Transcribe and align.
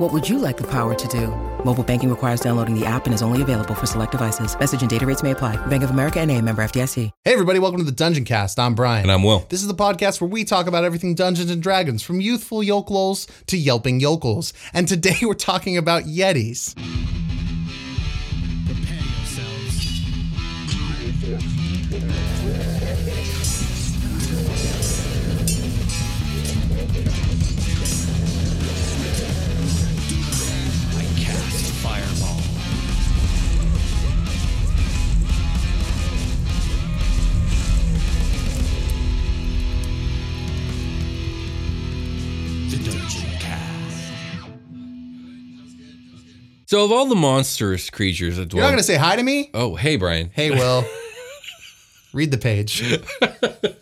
What 0.00 0.14
would 0.14 0.26
you 0.26 0.38
like 0.38 0.56
the 0.56 0.66
power 0.66 0.94
to 0.94 1.08
do? 1.08 1.26
Mobile 1.62 1.84
banking 1.84 2.08
requires 2.08 2.40
downloading 2.40 2.74
the 2.74 2.86
app 2.86 3.04
and 3.04 3.12
is 3.12 3.20
only 3.20 3.42
available 3.42 3.74
for 3.74 3.84
select 3.84 4.12
devices. 4.12 4.58
Message 4.58 4.80
and 4.80 4.88
data 4.88 5.04
rates 5.04 5.22
may 5.22 5.32
apply. 5.32 5.56
Bank 5.66 5.82
of 5.82 5.90
America 5.90 6.18
and 6.20 6.30
a 6.30 6.40
member 6.40 6.62
FDIC. 6.62 7.10
Hey, 7.22 7.34
everybody, 7.34 7.58
welcome 7.58 7.80
to 7.80 7.84
the 7.84 7.92
Dungeon 7.92 8.24
Cast. 8.24 8.58
I'm 8.58 8.74
Brian. 8.74 9.02
And 9.02 9.12
I'm 9.12 9.22
Will. 9.22 9.44
This 9.50 9.60
is 9.60 9.68
the 9.68 9.74
podcast 9.74 10.22
where 10.22 10.30
we 10.30 10.44
talk 10.44 10.66
about 10.66 10.84
everything 10.84 11.14
Dungeons 11.14 11.50
and 11.50 11.62
Dragons, 11.62 12.02
from 12.02 12.18
youthful 12.18 12.62
yokels 12.62 13.26
to 13.48 13.58
yelping 13.58 14.00
yokels. 14.00 14.54
And 14.72 14.88
today 14.88 15.18
we're 15.22 15.34
talking 15.34 15.76
about 15.76 16.04
Yetis. 16.04 16.74
So, 46.70 46.84
of 46.84 46.92
all 46.92 47.06
the 47.06 47.16
monstrous 47.16 47.90
creatures 47.90 48.36
that 48.36 48.50
dwell, 48.50 48.58
You're 48.58 48.66
not 48.66 48.76
going 48.76 48.78
to 48.78 48.84
say 48.84 48.94
hi 48.94 49.16
to 49.16 49.22
me? 49.24 49.50
oh, 49.54 49.74
hey, 49.74 49.96
Brian. 49.96 50.30
Hey, 50.32 50.52
Will. 50.52 50.84
Read 52.12 52.30
the 52.30 52.38
page. 52.38 52.84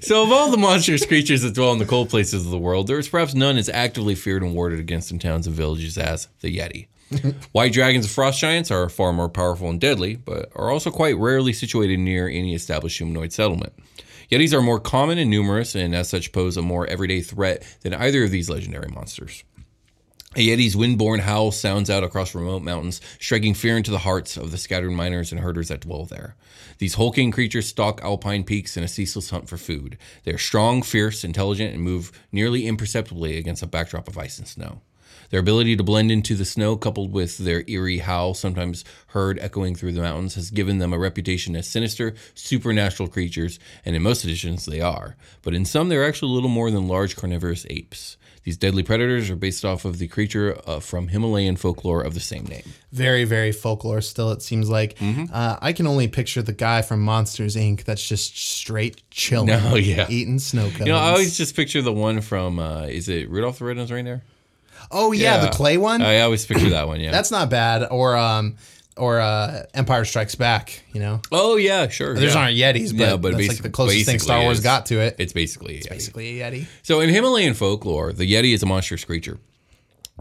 So, 0.00 0.24
of 0.24 0.32
all 0.32 0.50
the 0.50 0.56
monstrous 0.56 1.06
creatures 1.06 1.42
that 1.42 1.54
dwell 1.54 1.72
in 1.72 1.78
the 1.78 1.84
cold 1.84 2.08
places 2.08 2.44
of 2.44 2.50
the 2.50 2.58
world, 2.58 2.86
there 2.86 2.98
is 2.98 3.08
perhaps 3.08 3.34
none 3.34 3.56
as 3.56 3.68
actively 3.68 4.14
feared 4.14 4.42
and 4.42 4.54
warded 4.54 4.80
against 4.80 5.12
in 5.12 5.18
towns 5.18 5.46
and 5.46 5.54
villages 5.54 5.96
as 5.96 6.26
the 6.40 6.58
Yeti. 6.58 6.88
White 7.52 7.72
dragons 7.72 8.06
and 8.06 8.12
frost 8.12 8.40
giants 8.40 8.70
are 8.70 8.88
far 8.88 9.12
more 9.12 9.28
powerful 9.28 9.68
and 9.68 9.80
deadly, 9.80 10.16
but 10.16 10.50
are 10.56 10.70
also 10.70 10.90
quite 10.90 11.16
rarely 11.18 11.52
situated 11.52 12.00
near 12.00 12.26
any 12.26 12.54
established 12.54 12.98
humanoid 12.98 13.32
settlement. 13.32 13.74
Yetis 14.32 14.52
are 14.52 14.62
more 14.62 14.80
common 14.80 15.18
and 15.18 15.30
numerous, 15.30 15.74
and 15.76 15.94
as 15.94 16.08
such 16.08 16.32
pose 16.32 16.56
a 16.56 16.62
more 16.62 16.86
everyday 16.86 17.20
threat 17.20 17.64
than 17.82 17.94
either 17.94 18.24
of 18.24 18.30
these 18.30 18.50
legendary 18.50 18.88
monsters. 18.88 19.44
A 20.36 20.48
Yeti's 20.48 20.74
windborne 20.74 21.20
howl 21.20 21.52
sounds 21.52 21.88
out 21.88 22.02
across 22.02 22.34
remote 22.34 22.62
mountains, 22.62 23.00
striking 23.20 23.54
fear 23.54 23.76
into 23.76 23.92
the 23.92 23.98
hearts 23.98 24.36
of 24.36 24.50
the 24.50 24.58
scattered 24.58 24.90
miners 24.90 25.30
and 25.30 25.40
herders 25.40 25.68
that 25.68 25.82
dwell 25.82 26.06
there. 26.06 26.34
These 26.78 26.94
hulking 26.94 27.30
creatures 27.30 27.68
stalk 27.68 28.02
alpine 28.02 28.42
peaks 28.42 28.76
in 28.76 28.82
a 28.82 28.88
ceaseless 28.88 29.30
hunt 29.30 29.48
for 29.48 29.56
food. 29.56 29.96
They 30.24 30.32
are 30.32 30.38
strong, 30.38 30.82
fierce, 30.82 31.22
intelligent, 31.22 31.72
and 31.72 31.84
move 31.84 32.10
nearly 32.32 32.66
imperceptibly 32.66 33.38
against 33.38 33.62
a 33.62 33.68
backdrop 33.68 34.08
of 34.08 34.18
ice 34.18 34.40
and 34.40 34.48
snow. 34.48 34.80
Their 35.30 35.38
ability 35.38 35.76
to 35.76 35.84
blend 35.84 36.10
into 36.10 36.34
the 36.34 36.44
snow, 36.44 36.76
coupled 36.76 37.12
with 37.12 37.38
their 37.38 37.62
eerie 37.68 37.98
howl, 37.98 38.34
sometimes 38.34 38.84
heard 39.08 39.38
echoing 39.38 39.76
through 39.76 39.92
the 39.92 40.02
mountains, 40.02 40.34
has 40.34 40.50
given 40.50 40.78
them 40.78 40.92
a 40.92 40.98
reputation 40.98 41.54
as 41.54 41.68
sinister, 41.68 42.14
supernatural 42.34 43.08
creatures, 43.08 43.60
and 43.84 43.94
in 43.94 44.02
most 44.02 44.24
editions 44.24 44.66
they 44.66 44.80
are. 44.80 45.14
But 45.42 45.54
in 45.54 45.64
some, 45.64 45.90
they're 45.90 46.04
actually 46.04 46.32
little 46.32 46.48
more 46.48 46.72
than 46.72 46.88
large 46.88 47.14
carnivorous 47.14 47.64
apes. 47.70 48.16
These 48.44 48.58
deadly 48.58 48.82
predators 48.82 49.30
are 49.30 49.36
based 49.36 49.64
off 49.64 49.86
of 49.86 49.98
the 49.98 50.06
creature 50.06 50.60
uh, 50.66 50.78
from 50.78 51.08
Himalayan 51.08 51.56
folklore 51.56 52.02
of 52.02 52.12
the 52.12 52.20
same 52.20 52.44
name. 52.44 52.62
Very, 52.92 53.24
very 53.24 53.52
folklore 53.52 54.02
still, 54.02 54.30
it 54.32 54.42
seems 54.42 54.68
like. 54.68 54.98
Uh, 55.00 55.56
I 55.62 55.72
can 55.72 55.86
only 55.86 56.08
picture 56.08 56.42
the 56.42 56.52
guy 56.52 56.82
from 56.82 57.00
Monsters, 57.00 57.56
Inc. 57.56 57.84
that's 57.84 58.06
just 58.06 58.36
straight 58.36 59.02
chilling. 59.10 59.46
No, 59.46 59.74
yeah. 59.76 60.06
Eating 60.10 60.38
snow 60.38 60.68
cones. 60.68 60.80
You 60.80 60.92
know, 60.92 60.98
I 60.98 61.08
always 61.08 61.38
just 61.38 61.56
picture 61.56 61.80
the 61.80 61.92
one 61.92 62.20
from, 62.20 62.58
uh, 62.58 62.82
is 62.82 63.08
it 63.08 63.30
Rudolph 63.30 63.60
the 63.60 63.64
Red-Nosed 63.64 63.90
Reindeer? 63.90 64.22
oh, 64.90 65.12
yeah, 65.12 65.38
the 65.38 65.50
clay 65.50 65.78
one? 65.78 66.02
I 66.02 66.20
always 66.20 66.44
picture 66.44 66.68
that 66.70 66.86
one, 66.86 67.00
yeah. 67.00 67.10
That's 67.10 67.30
not 67.30 67.48
bad. 67.48 67.88
Or 67.90 68.14
um, 68.14 68.56
or 68.96 69.20
uh, 69.20 69.64
Empire 69.74 70.04
Strikes 70.04 70.34
Back. 70.34 70.82
You 70.92 71.00
know, 71.00 71.20
oh, 71.32 71.56
yeah, 71.56 71.88
sure. 71.88 72.14
There's 72.14 72.34
yeah. 72.34 72.40
aren't 72.40 72.56
Yetis, 72.56 72.96
but, 72.96 73.00
Yeah, 73.00 73.16
but 73.16 73.36
that's 73.36 73.48
like 73.48 73.62
the 73.62 73.70
closest 73.70 74.06
thing 74.06 74.18
Star 74.18 74.42
Wars 74.42 74.58
is. 74.58 74.64
got 74.64 74.86
to 74.86 75.00
it. 75.00 75.16
It's 75.18 75.32
basically 75.32 75.78
a 75.78 75.82
Yeti. 75.82 75.88
basically 75.90 76.40
a 76.40 76.50
Yeti. 76.50 76.66
So 76.82 77.00
in 77.00 77.10
Himalayan 77.10 77.54
folklore, 77.54 78.12
the 78.12 78.30
Yeti 78.30 78.54
is 78.54 78.62
a 78.62 78.66
monstrous 78.66 79.04
creature. 79.04 79.38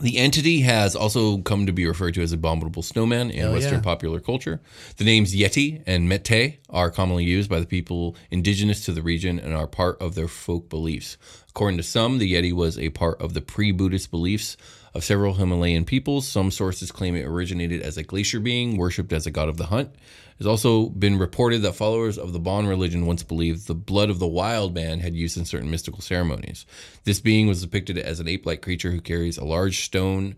The 0.02 0.18
entity 0.18 0.62
has 0.62 0.96
also 0.96 1.38
come 1.38 1.68
to 1.68 1.72
be 1.72 1.86
referred 1.86 2.16
to 2.16 2.24
as 2.24 2.32
abominable 2.32 2.82
snowman 2.82 3.30
in 3.30 3.52
Western 3.52 3.76
yeah. 3.76 3.82
popular 3.82 4.20
culture. 4.20 4.60
The 4.98 5.04
names 5.04 5.36
Yeti 5.36 5.84
and 5.86 6.10
Meh-Teh 6.10 6.54
are 6.72 6.90
commonly 6.90 7.26
used 7.26 7.48
by 7.48 7.60
the 7.60 7.68
people 7.68 8.16
indigenous 8.32 8.84
to 8.86 8.92
the 8.92 9.04
region 9.04 9.38
and 9.38 9.54
are 9.54 9.68
part 9.68 10.02
of 10.02 10.16
their 10.16 10.28
folk 10.28 10.68
beliefs. 10.68 11.18
According 11.56 11.78
to 11.78 11.84
some, 11.84 12.18
the 12.18 12.34
Yeti 12.34 12.52
was 12.52 12.80
a 12.80 12.90
part 12.90 13.22
of 13.22 13.36
the 13.36 13.42
pre-Buddhist 13.42 14.10
beliefs 14.10 14.58
of 14.96 15.04
several 15.04 15.36
Himalayan 15.36 15.86
peoples. 15.86 16.28
Some 16.28 16.50
sources 16.50 16.92
claim 16.92 17.16
it 17.16 17.26
originated 17.26 17.84
as 17.84 17.96
a 17.96 18.02
glacier 18.04 18.40
being 18.40 18.76
worshipped 18.76 19.14
as 19.14 19.28
a 19.28 19.32
god 19.32 19.50
of 19.50 19.58
the 19.58 19.68
hunt. 19.68 19.94
It's 20.40 20.48
also 20.48 20.90
been 20.90 21.20
reported 21.20 21.62
that 21.62 21.76
followers 21.76 22.18
of 22.18 22.34
the 22.34 22.40
Bon 22.40 22.66
religion 22.66 23.06
once 23.06 23.22
believed 23.22 23.68
the 23.68 23.76
blood 23.76 24.10
of 24.10 24.18
the 24.18 24.28
wild 24.28 24.74
man 24.74 25.00
had 25.00 25.14
used 25.14 25.38
in 25.38 25.46
certain 25.46 25.70
mystical 25.70 26.02
ceremonies. 26.02 26.66
This 27.04 27.20
being 27.20 27.46
was 27.46 27.62
depicted 27.62 28.00
as 28.00 28.20
an 28.20 28.28
ape-like 28.28 28.64
creature 28.64 28.90
who 28.90 29.00
carries 29.00 29.38
a 29.38 29.46
large 29.46 29.86
stone, 29.86 30.36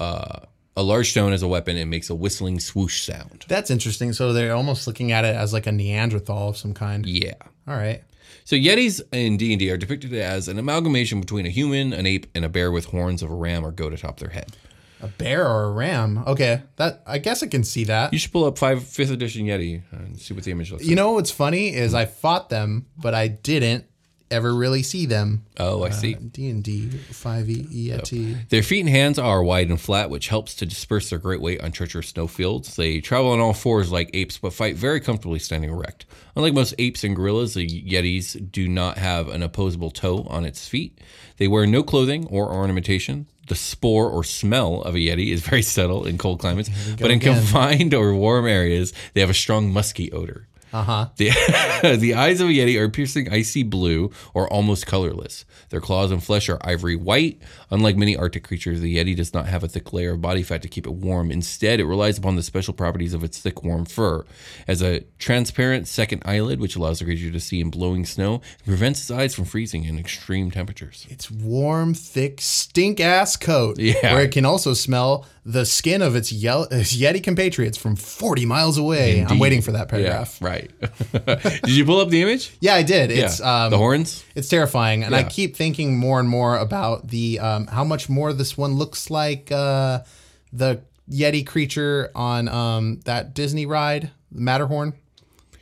uh, 0.00 0.40
a 0.76 0.82
large 0.82 1.12
stone 1.12 1.32
as 1.32 1.42
a 1.42 1.48
weapon 1.48 1.76
and 1.76 1.88
makes 1.88 2.10
a 2.10 2.16
whistling 2.16 2.58
swoosh 2.58 3.04
sound. 3.04 3.44
That's 3.46 3.70
interesting. 3.70 4.12
So 4.12 4.32
they're 4.32 4.56
almost 4.56 4.88
looking 4.88 5.12
at 5.12 5.24
it 5.24 5.36
as 5.36 5.52
like 5.52 5.68
a 5.68 5.72
Neanderthal 5.72 6.48
of 6.48 6.56
some 6.56 6.74
kind. 6.74 7.06
Yeah. 7.06 7.34
All 7.68 7.76
right. 7.76 8.02
So 8.48 8.56
Yetis 8.56 9.02
in 9.12 9.36
D&D 9.36 9.70
are 9.70 9.76
depicted 9.76 10.14
as 10.14 10.48
an 10.48 10.58
amalgamation 10.58 11.20
between 11.20 11.44
a 11.44 11.50
human, 11.50 11.92
an 11.92 12.06
ape, 12.06 12.26
and 12.34 12.46
a 12.46 12.48
bear 12.48 12.72
with 12.72 12.86
horns 12.86 13.22
of 13.22 13.30
a 13.30 13.34
ram 13.34 13.62
or 13.62 13.70
goat 13.70 13.92
atop 13.92 14.20
their 14.20 14.30
head. 14.30 14.56
A 15.02 15.06
bear 15.06 15.46
or 15.46 15.64
a 15.64 15.70
ram. 15.70 16.24
Okay, 16.26 16.62
that 16.76 17.02
I 17.06 17.18
guess 17.18 17.42
I 17.42 17.48
can 17.48 17.62
see 17.62 17.84
that. 17.84 18.10
You 18.10 18.18
should 18.18 18.32
pull 18.32 18.46
up 18.46 18.56
five 18.56 18.82
fifth 18.82 19.10
edition 19.10 19.44
Yeti 19.44 19.82
and 19.90 20.18
see 20.18 20.32
what 20.32 20.44
the 20.44 20.50
image 20.50 20.70
looks 20.70 20.82
like. 20.82 20.88
You 20.88 20.96
know 20.96 21.12
what's 21.12 21.30
funny 21.30 21.74
is 21.74 21.92
I 21.92 22.06
fought 22.06 22.48
them, 22.48 22.86
but 22.96 23.12
I 23.12 23.28
didn't 23.28 23.84
ever 24.30 24.54
really 24.54 24.82
see 24.82 25.06
them. 25.06 25.44
Oh, 25.58 25.84
I 25.84 25.90
see. 25.90 26.14
Uh, 26.14 26.18
D 26.32 26.48
and 26.50 26.62
D 26.62 26.88
five 26.88 27.48
E 27.48 27.90
Yeti. 27.90 28.48
Their 28.48 28.62
feet 28.62 28.80
and 28.80 28.88
hands 28.88 29.18
are 29.18 29.42
wide 29.42 29.68
and 29.68 29.80
flat, 29.80 30.10
which 30.10 30.28
helps 30.28 30.54
to 30.56 30.66
disperse 30.66 31.10
their 31.10 31.18
great 31.18 31.40
weight 31.40 31.60
on 31.60 31.72
treacherous 31.72 32.08
snowfields. 32.08 32.76
They 32.76 33.00
travel 33.00 33.30
on 33.32 33.40
all 33.40 33.54
fours 33.54 33.90
like 33.90 34.10
apes, 34.14 34.38
but 34.38 34.52
fight 34.52 34.76
very 34.76 35.00
comfortably 35.00 35.38
standing 35.38 35.70
erect. 35.70 36.06
Unlike 36.36 36.54
most 36.54 36.74
apes 36.78 37.04
and 37.04 37.16
gorillas, 37.16 37.54
the 37.54 37.66
Yetis 37.66 38.50
do 38.52 38.68
not 38.68 38.98
have 38.98 39.28
an 39.28 39.42
opposable 39.42 39.90
toe 39.90 40.26
on 40.28 40.44
its 40.44 40.68
feet. 40.68 41.00
They 41.38 41.48
wear 41.48 41.66
no 41.66 41.82
clothing 41.82 42.26
or 42.30 42.50
ornamentation. 42.50 43.26
The 43.48 43.54
spore 43.54 44.10
or 44.10 44.24
smell 44.24 44.82
of 44.82 44.94
a 44.94 44.98
Yeti 44.98 45.32
is 45.32 45.40
very 45.40 45.62
subtle 45.76 46.06
in 46.06 46.18
cold 46.18 46.38
climates, 46.38 46.68
but 46.98 47.10
in 47.10 47.16
again. 47.18 47.36
confined 47.36 47.94
or 47.94 48.14
warm 48.14 48.46
areas, 48.46 48.92
they 49.14 49.20
have 49.20 49.30
a 49.30 49.34
strong 49.34 49.72
musky 49.72 50.12
odor. 50.12 50.46
Uh-huh. 50.72 51.08
The, 51.16 51.96
the 52.00 52.14
eyes 52.14 52.40
of 52.40 52.48
a 52.48 52.52
Yeti 52.52 52.78
are 52.78 52.88
piercing 52.88 53.32
icy 53.32 53.62
blue 53.62 54.10
or 54.34 54.48
almost 54.52 54.86
colorless. 54.86 55.44
Their 55.70 55.80
claws 55.80 56.10
and 56.10 56.22
flesh 56.22 56.48
are 56.48 56.58
ivory 56.62 56.96
white. 56.96 57.40
Unlike 57.70 57.96
many 57.96 58.16
Arctic 58.16 58.44
creatures, 58.44 58.80
the 58.80 58.96
Yeti 58.96 59.16
does 59.16 59.34
not 59.34 59.46
have 59.46 59.64
a 59.64 59.68
thick 59.68 59.92
layer 59.92 60.12
of 60.12 60.20
body 60.20 60.42
fat 60.42 60.62
to 60.62 60.68
keep 60.68 60.86
it 60.86 60.92
warm. 60.92 61.30
Instead, 61.30 61.80
it 61.80 61.84
relies 61.86 62.18
upon 62.18 62.36
the 62.36 62.42
special 62.42 62.74
properties 62.74 63.14
of 63.14 63.24
its 63.24 63.38
thick, 63.38 63.62
warm 63.62 63.84
fur. 63.84 64.24
As 64.66 64.82
a 64.82 65.00
transparent 65.18 65.88
second 65.88 66.22
eyelid, 66.24 66.60
which 66.60 66.76
allows 66.76 66.98
the 66.98 67.04
creature 67.04 67.30
to 67.30 67.40
see 67.40 67.60
in 67.60 67.70
blowing 67.70 68.04
snow 68.04 68.34
and 68.34 68.66
prevents 68.66 69.00
its 69.00 69.10
eyes 69.10 69.34
from 69.34 69.44
freezing 69.44 69.84
in 69.84 69.98
extreme 69.98 70.50
temperatures. 70.50 71.06
It's 71.08 71.30
warm, 71.30 71.94
thick, 71.94 72.40
stink 72.40 73.00
ass 73.00 73.36
coat. 73.36 73.78
Yeah. 73.78 74.14
Where 74.14 74.24
it 74.24 74.32
can 74.32 74.44
also 74.44 74.74
smell 74.74 75.26
the 75.50 75.64
skin 75.64 76.02
of 76.02 76.14
its, 76.20 76.30
Yeti 76.30 77.22
compatriots 77.22 77.78
from 77.78 77.96
40 77.96 78.44
miles 78.44 78.76
away. 78.76 79.24
I'm 79.26 79.38
waiting 79.38 79.62
for 79.62 79.72
that 79.72 79.86
Yeah, 79.90 79.98
paragraph. 79.98 80.42
right. 80.42 80.70
Did 81.64 81.70
you 81.70 81.84
pull 81.86 82.00
up 82.00 82.10
the 82.10 82.20
image? 82.20 82.52
Yeah, 82.60 82.74
I 82.74 82.82
did. 82.82 83.10
It's 83.10 83.40
yeah. 83.40 83.64
um, 83.64 83.70
the 83.70 83.78
horns? 83.78 84.24
It's 84.34 84.48
terrifying, 84.48 85.04
and 85.04 85.16
I 85.16 85.22
keep 85.24 85.56
thinking 85.56 85.96
more 85.96 86.20
and 86.20 86.28
more 86.28 86.58
about 86.58 87.08
the 87.08 87.40
um, 87.40 87.66
how 87.66 87.84
much 87.84 88.08
more 88.10 88.32
this 88.34 88.58
one 88.58 88.74
looks 88.74 89.10
like 89.10 89.50
uh, 89.50 90.00
the 90.52 90.82
Yeti 91.10 91.46
creature 91.46 92.10
on 92.14 92.48
um, 92.48 93.00
that 93.06 93.32
Disney 93.34 93.64
ride, 93.64 94.10
Matterhorn. 94.30 94.92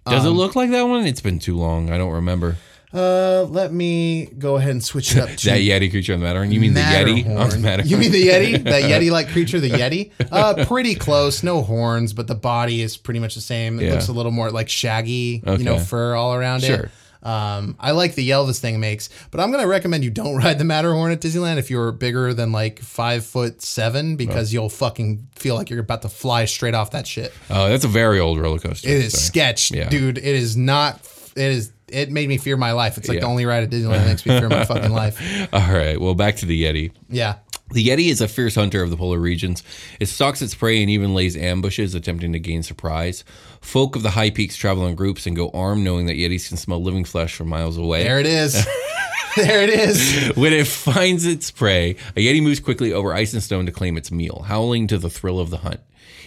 Does 0.08 0.24
Um, 0.26 0.32
it 0.32 0.36
look 0.36 0.56
like 0.56 0.70
that 0.70 0.82
one? 0.82 1.06
It's 1.06 1.20
been 1.20 1.38
too 1.38 1.56
long. 1.56 1.90
I 1.90 1.98
don't 1.98 2.12
remember. 2.12 2.56
Uh, 2.94 3.42
let 3.50 3.72
me 3.72 4.26
go 4.38 4.56
ahead 4.56 4.70
and 4.70 4.82
switch 4.84 5.14
it 5.16 5.18
up 5.22 5.28
to 5.36 5.46
That 5.50 5.60
Yeti 5.60 5.90
creature 5.90 6.14
on 6.14 6.20
the 6.20 6.26
Matterhorn? 6.26 6.50
You 6.52 6.60
mean 6.60 6.74
the 6.74 6.80
Yeti 6.80 7.24
on 7.26 7.50
the 7.50 7.58
Matterhorn. 7.58 7.62
Matterhorn? 7.62 7.88
You 7.90 7.96
mean 7.98 8.12
the 8.12 8.28
Yeti? 8.28 8.64
That 8.64 8.82
Yeti-like 8.84 9.28
creature, 9.28 9.60
the 9.60 9.70
Yeti? 9.70 10.12
Uh, 10.30 10.64
pretty 10.66 10.94
close. 10.94 11.42
No 11.42 11.62
horns, 11.62 12.12
but 12.12 12.26
the 12.26 12.34
body 12.34 12.80
is 12.82 12.96
pretty 12.96 13.20
much 13.20 13.34
the 13.34 13.40
same. 13.40 13.78
It 13.80 13.84
Yeah. 13.86 13.92
looks 13.92 14.08
a 14.08 14.12
little 14.12 14.32
more 14.32 14.50
like 14.50 14.68
shaggy, 14.68 15.42
you 15.46 15.58
know, 15.64 15.78
fur 15.78 16.14
all 16.14 16.34
around 16.34 16.62
Sure. 16.62 16.76
it. 16.76 16.90
Um, 17.22 17.74
I 17.80 17.90
like 17.90 18.14
the 18.14 18.22
yell 18.22 18.46
this 18.46 18.60
thing 18.60 18.78
makes, 18.78 19.08
but 19.32 19.40
I'm 19.40 19.50
gonna 19.50 19.66
recommend 19.66 20.04
you 20.04 20.10
don't 20.10 20.36
ride 20.44 20.58
the 20.58 20.64
Matterhorn 20.64 21.10
at 21.10 21.20
Disneyland 21.20 21.56
if 21.56 21.70
you're 21.70 21.90
bigger 21.90 22.32
than 22.32 22.52
like 22.52 22.78
five 22.78 23.26
foot 23.26 23.62
seven 23.62 24.14
because 24.14 24.52
you'll 24.52 24.68
fucking 24.68 25.26
feel 25.34 25.56
like 25.56 25.68
you're 25.68 25.80
about 25.80 26.02
to 26.02 26.08
fly 26.08 26.44
straight 26.44 26.74
off 26.74 26.92
that 26.92 27.04
shit. 27.04 27.32
Oh, 27.50 27.68
that's 27.68 27.84
a 27.84 27.88
very 27.88 28.20
old 28.20 28.38
roller 28.38 28.60
coaster. 28.60 28.88
It 28.88 28.94
is 29.06 29.12
so. 29.12 29.18
sketch, 29.18 29.72
Yeah. 29.72 29.88
dude. 29.88 30.18
It 30.18 30.24
is 30.24 30.56
not. 30.56 31.00
It 31.36 31.52
is. 31.52 31.72
It 31.88 32.10
made 32.10 32.28
me 32.28 32.36
fear 32.36 32.56
my 32.56 32.72
life. 32.72 32.98
It's 32.98 33.08
like 33.08 33.20
the 33.20 33.26
only 33.26 33.46
ride 33.46 33.62
at 33.62 33.70
Disneyland 33.70 33.98
that 33.98 34.06
makes 34.06 34.26
me 34.26 34.38
fear 34.38 34.48
my 34.48 34.64
fucking 34.66 34.90
life. 34.90 35.20
All 35.52 35.60
right. 35.60 36.00
Well, 36.00 36.14
back 36.14 36.36
to 36.36 36.46
the 36.46 36.64
Yeti. 36.64 36.92
Yeah. 37.08 37.36
The 37.72 37.84
Yeti 37.84 38.10
is 38.10 38.20
a 38.20 38.28
fierce 38.28 38.54
hunter 38.54 38.82
of 38.82 38.90
the 38.90 38.96
polar 38.96 39.18
regions. 39.18 39.62
It 39.98 40.06
stalks 40.06 40.40
its 40.40 40.54
prey 40.54 40.80
and 40.82 40.90
even 40.90 41.14
lays 41.14 41.36
ambushes, 41.36 41.94
attempting 41.94 42.32
to 42.32 42.38
gain 42.38 42.62
surprise. 42.62 43.24
Folk 43.60 43.96
of 43.96 44.02
the 44.02 44.10
high 44.10 44.30
peaks 44.30 44.56
travel 44.56 44.86
in 44.86 44.94
groups 44.94 45.26
and 45.26 45.34
go 45.34 45.50
armed, 45.50 45.82
knowing 45.84 46.06
that 46.06 46.14
Yetis 46.16 46.48
can 46.48 46.56
smell 46.56 46.80
living 46.82 47.04
flesh 47.04 47.34
from 47.34 47.48
miles 47.48 47.76
away. 47.76 48.04
There 48.04 48.20
it 48.20 48.26
is. 48.26 48.64
there 49.36 49.62
it 49.62 49.70
is. 49.70 50.32
when 50.36 50.52
it 50.52 50.66
finds 50.66 51.26
its 51.26 51.50
prey, 51.50 51.96
a 52.16 52.24
Yeti 52.24 52.42
moves 52.42 52.60
quickly 52.60 52.92
over 52.92 53.12
ice 53.12 53.32
and 53.32 53.42
stone 53.42 53.66
to 53.66 53.72
claim 53.72 53.96
its 53.96 54.12
meal, 54.12 54.44
howling 54.46 54.86
to 54.88 54.98
the 54.98 55.10
thrill 55.10 55.40
of 55.40 55.50
the 55.50 55.58
hunt. 55.58 55.80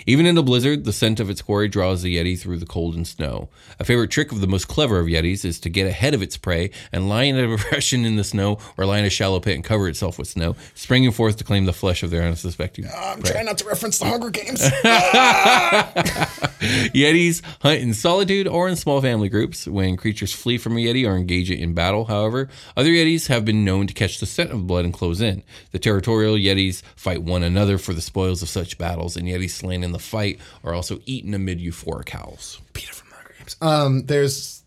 Even 0.06 0.26
in 0.26 0.38
a 0.38 0.44
blizzard, 0.44 0.86
the 0.86 0.94
scent 0.94 1.20
of 1.20 1.30
its 1.30 1.42
quarry 1.42 1.68
draws 1.68 2.02
the 2.02 2.18
Yeti 2.18 2.40
through 2.40 2.58
the 2.58 2.66
cold 2.66 2.96
and 2.96 3.08
snow. 3.08 3.50
A 3.80 3.84
favorite 3.84 4.12
trick 4.12 4.32
of 4.32 4.42
the 4.42 4.48
most 4.48 4.68
clever 4.68 5.00
of 5.00 5.08
Yetis 5.08 5.46
is 5.46 5.60
to 5.62 5.70
get 5.70 5.88
ahead 5.88 6.14
of 6.14 6.22
its 6.22 6.38
prey 6.38 6.72
and 6.92 7.10
lie 7.10 7.24
in 7.24 7.36
a 7.38 7.48
depression 7.58 8.06
in 8.06 8.16
the 8.16 8.24
snow 8.24 8.58
or 8.78 8.86
lie 8.86 9.00
in 9.00 9.06
a 9.06 9.10
shallow 9.10 9.40
pit 9.40 9.56
and 9.56 9.64
cover 9.64 9.88
itself 9.88 10.18
with 10.18 10.28
snow, 10.28 10.56
springing 10.76 11.12
forth 11.12 11.38
to 11.38 11.44
claim 11.44 11.66
the 11.66 11.74
flesh 11.74 12.04
of 12.04 12.10
their 12.10 12.24
unsuspecting. 12.24 12.86
Ah, 12.92 13.14
I'm 13.14 13.24
trying 13.24 13.46
not 13.46 13.58
to 13.60 13.66
reference 13.66 14.00
the 14.00 14.06
Hunger 14.06 14.30
Games. 14.30 14.64
Ah! 14.84 15.92
Yetis 16.60 17.42
hunt 17.62 17.82
in 17.82 17.94
solitude 17.94 18.48
or 18.48 18.68
in 18.68 18.76
small 18.76 19.02
family 19.02 19.30
groups. 19.30 19.68
When 19.68 19.98
creatures 19.98 20.34
flee 20.34 20.58
from 20.58 20.74
a 20.74 20.80
Yeti 20.80 21.08
or 21.08 21.16
engage 21.16 21.50
it 21.50 21.60
in 21.60 21.74
battle, 21.74 22.06
however, 22.06 22.50
other 22.76 22.90
Yetis 22.90 23.28
have 23.28 23.46
been 23.46 23.64
known 23.64 23.88
to 23.88 23.94
catch 23.94 24.20
the 24.20 24.26
scent 24.26 24.52
of 24.52 24.68
blood 24.68 24.86
and 24.86 24.94
close 24.94 25.22
in. 25.22 25.44
The 25.72 25.80
territorial 25.80 26.36
Yetis 26.36 26.82
fight 26.96 27.24
one 27.24 27.44
another 27.44 27.78
for 27.78 27.94
the 27.94 28.02
spoils 28.02 28.42
of 28.42 28.50
such 28.50 28.78
battles, 28.78 29.16
and 29.16 29.28
Yetis 29.28 29.52
slain 29.52 29.84
in 29.84 29.89
the 29.92 30.00
fight 30.00 30.40
are 30.64 30.74
also 30.74 31.00
eaten 31.06 31.34
amid 31.34 31.60
euphoric 31.60 32.10
howls. 32.10 32.62
Peter 32.74 32.94
from 32.94 33.10
the 33.10 33.34
Games. 33.38 33.56
Um, 33.62 34.06
there's, 34.06 34.64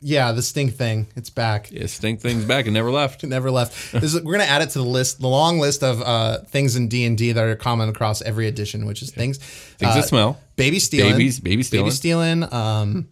yeah, 0.00 0.32
the 0.32 0.42
stink 0.42 0.74
thing. 0.74 1.06
It's 1.16 1.30
back. 1.30 1.70
Yeah, 1.70 1.86
stink 1.86 2.20
things 2.20 2.44
back 2.44 2.66
and 2.66 2.74
never 2.74 2.90
left. 2.90 3.22
It 3.24 3.26
never 3.28 3.50
left. 3.50 3.92
This 3.92 4.14
is, 4.14 4.22
we're 4.22 4.32
gonna 4.32 4.44
add 4.44 4.62
it 4.62 4.70
to 4.70 4.78
the 4.78 4.84
list, 4.84 5.20
the 5.20 5.28
long 5.28 5.58
list 5.58 5.82
of 5.82 6.00
uh, 6.02 6.38
things 6.44 6.76
in 6.76 6.88
D 6.88 7.04
and 7.04 7.16
D 7.18 7.32
that 7.32 7.44
are 7.44 7.56
common 7.56 7.88
across 7.88 8.20
every 8.22 8.46
edition, 8.48 8.86
which 8.86 9.02
is 9.02 9.10
things 9.10 9.38
Things 9.38 9.92
uh, 9.92 9.94
that 9.96 10.04
smell. 10.08 10.38
baby 10.56 10.78
stealing, 10.78 11.12
Babies- 11.12 11.40
baby 11.40 11.62
stealing. 11.62 11.84
baby 11.86 11.94
stealing. 11.94 12.52
Um, 12.52 13.08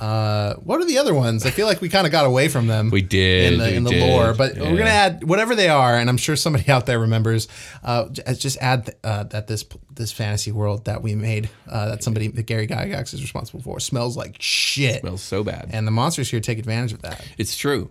uh, 0.00 0.54
what 0.54 0.80
are 0.80 0.86
the 0.86 0.96
other 0.96 1.12
ones? 1.12 1.44
I 1.44 1.50
feel 1.50 1.66
like 1.66 1.82
we 1.82 1.90
kind 1.90 2.06
of 2.06 2.10
got 2.10 2.24
away 2.24 2.48
from 2.48 2.66
them. 2.66 2.88
We 2.88 3.02
did, 3.02 3.52
in 3.52 3.58
the 3.58 3.74
in 3.74 3.84
the 3.84 3.90
did, 3.90 4.08
lore, 4.08 4.32
but 4.32 4.56
yeah. 4.56 4.62
we're 4.62 4.78
gonna 4.78 4.90
add 4.90 5.24
whatever 5.24 5.54
they 5.54 5.68
are, 5.68 5.94
and 5.94 6.08
I'm 6.08 6.16
sure 6.16 6.36
somebody 6.36 6.68
out 6.72 6.86
there 6.86 6.98
remembers. 6.98 7.48
Uh, 7.84 8.08
just 8.08 8.56
add 8.62 8.96
uh, 9.04 9.24
that 9.24 9.46
this 9.46 9.64
this 9.94 10.10
fantasy 10.10 10.52
world 10.52 10.86
that 10.86 11.02
we 11.02 11.14
made, 11.14 11.50
uh, 11.68 11.90
that 11.90 12.02
somebody 12.02 12.28
that 12.28 12.46
Gary 12.46 12.66
Gygax 12.66 13.12
is 13.12 13.20
responsible 13.20 13.60
for, 13.60 13.78
smells 13.78 14.16
like 14.16 14.36
shit, 14.40 15.00
smells 15.00 15.20
so 15.20 15.44
bad. 15.44 15.68
and 15.70 15.86
the 15.86 15.90
monsters 15.90 16.30
here 16.30 16.40
take 16.40 16.58
advantage 16.58 16.94
of 16.94 17.02
that. 17.02 17.22
It's 17.36 17.54
true. 17.54 17.90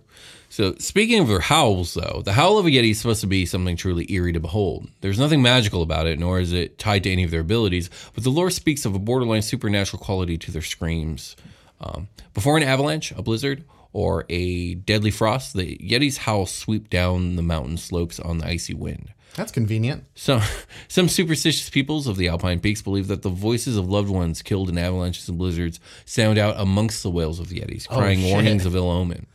So, 0.52 0.74
speaking 0.80 1.20
of 1.20 1.28
their 1.28 1.38
howls, 1.38 1.94
though, 1.94 2.22
the 2.24 2.32
howl 2.32 2.58
of 2.58 2.66
a 2.66 2.70
Yeti 2.70 2.90
is 2.90 2.98
supposed 2.98 3.20
to 3.20 3.28
be 3.28 3.46
something 3.46 3.76
truly 3.76 4.10
eerie 4.12 4.32
to 4.32 4.40
behold. 4.40 4.88
There's 5.00 5.18
nothing 5.18 5.42
magical 5.42 5.80
about 5.80 6.08
it, 6.08 6.18
nor 6.18 6.40
is 6.40 6.52
it 6.52 6.76
tied 6.76 7.04
to 7.04 7.12
any 7.12 7.22
of 7.22 7.30
their 7.30 7.42
abilities, 7.42 7.88
but 8.16 8.24
the 8.24 8.30
lore 8.30 8.50
speaks 8.50 8.84
of 8.84 8.96
a 8.96 8.98
borderline 8.98 9.42
supernatural 9.42 10.02
quality 10.02 10.36
to 10.38 10.50
their 10.50 10.60
screams. 10.60 11.36
Um, 11.80 12.08
before 12.34 12.56
an 12.56 12.62
avalanche, 12.62 13.12
a 13.12 13.22
blizzard, 13.22 13.64
or 13.92 14.24
a 14.28 14.74
deadly 14.74 15.10
frost, 15.10 15.54
the 15.54 15.76
Yeti's 15.78 16.18
howl 16.18 16.46
sweep 16.46 16.90
down 16.90 17.36
the 17.36 17.42
mountain 17.42 17.76
slopes 17.76 18.20
on 18.20 18.38
the 18.38 18.46
icy 18.46 18.74
wind. 18.74 19.12
That's 19.34 19.52
convenient. 19.52 20.04
So, 20.14 20.40
some 20.88 21.08
superstitious 21.08 21.70
peoples 21.70 22.06
of 22.06 22.16
the 22.16 22.28
Alpine 22.28 22.60
peaks 22.60 22.82
believe 22.82 23.08
that 23.08 23.22
the 23.22 23.28
voices 23.28 23.76
of 23.76 23.88
loved 23.88 24.10
ones 24.10 24.42
killed 24.42 24.68
in 24.68 24.78
avalanches 24.78 25.28
and 25.28 25.38
blizzards 25.38 25.80
sound 26.04 26.38
out 26.38 26.54
amongst 26.58 27.02
the 27.02 27.10
wails 27.10 27.40
of 27.40 27.48
the 27.48 27.60
Yetis, 27.60 27.88
crying 27.88 28.20
shit. 28.20 28.32
warnings 28.32 28.66
of 28.66 28.74
ill 28.74 28.90
omen. 28.90 29.26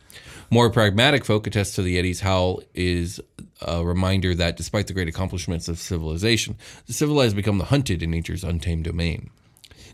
More 0.50 0.70
pragmatic 0.70 1.24
folk 1.24 1.46
attest 1.46 1.74
to 1.74 1.82
the 1.82 1.96
Yeti's 1.96 2.20
howl 2.20 2.62
is 2.72 3.20
a 3.60 3.84
reminder 3.84 4.34
that 4.34 4.56
despite 4.56 4.86
the 4.86 4.92
great 4.92 5.08
accomplishments 5.08 5.66
of 5.66 5.78
civilization, 5.78 6.56
the 6.86 6.92
civilized 6.92 7.34
become 7.34 7.58
the 7.58 7.64
hunted 7.64 8.02
in 8.02 8.10
nature's 8.10 8.44
untamed 8.44 8.84
domain. 8.84 9.30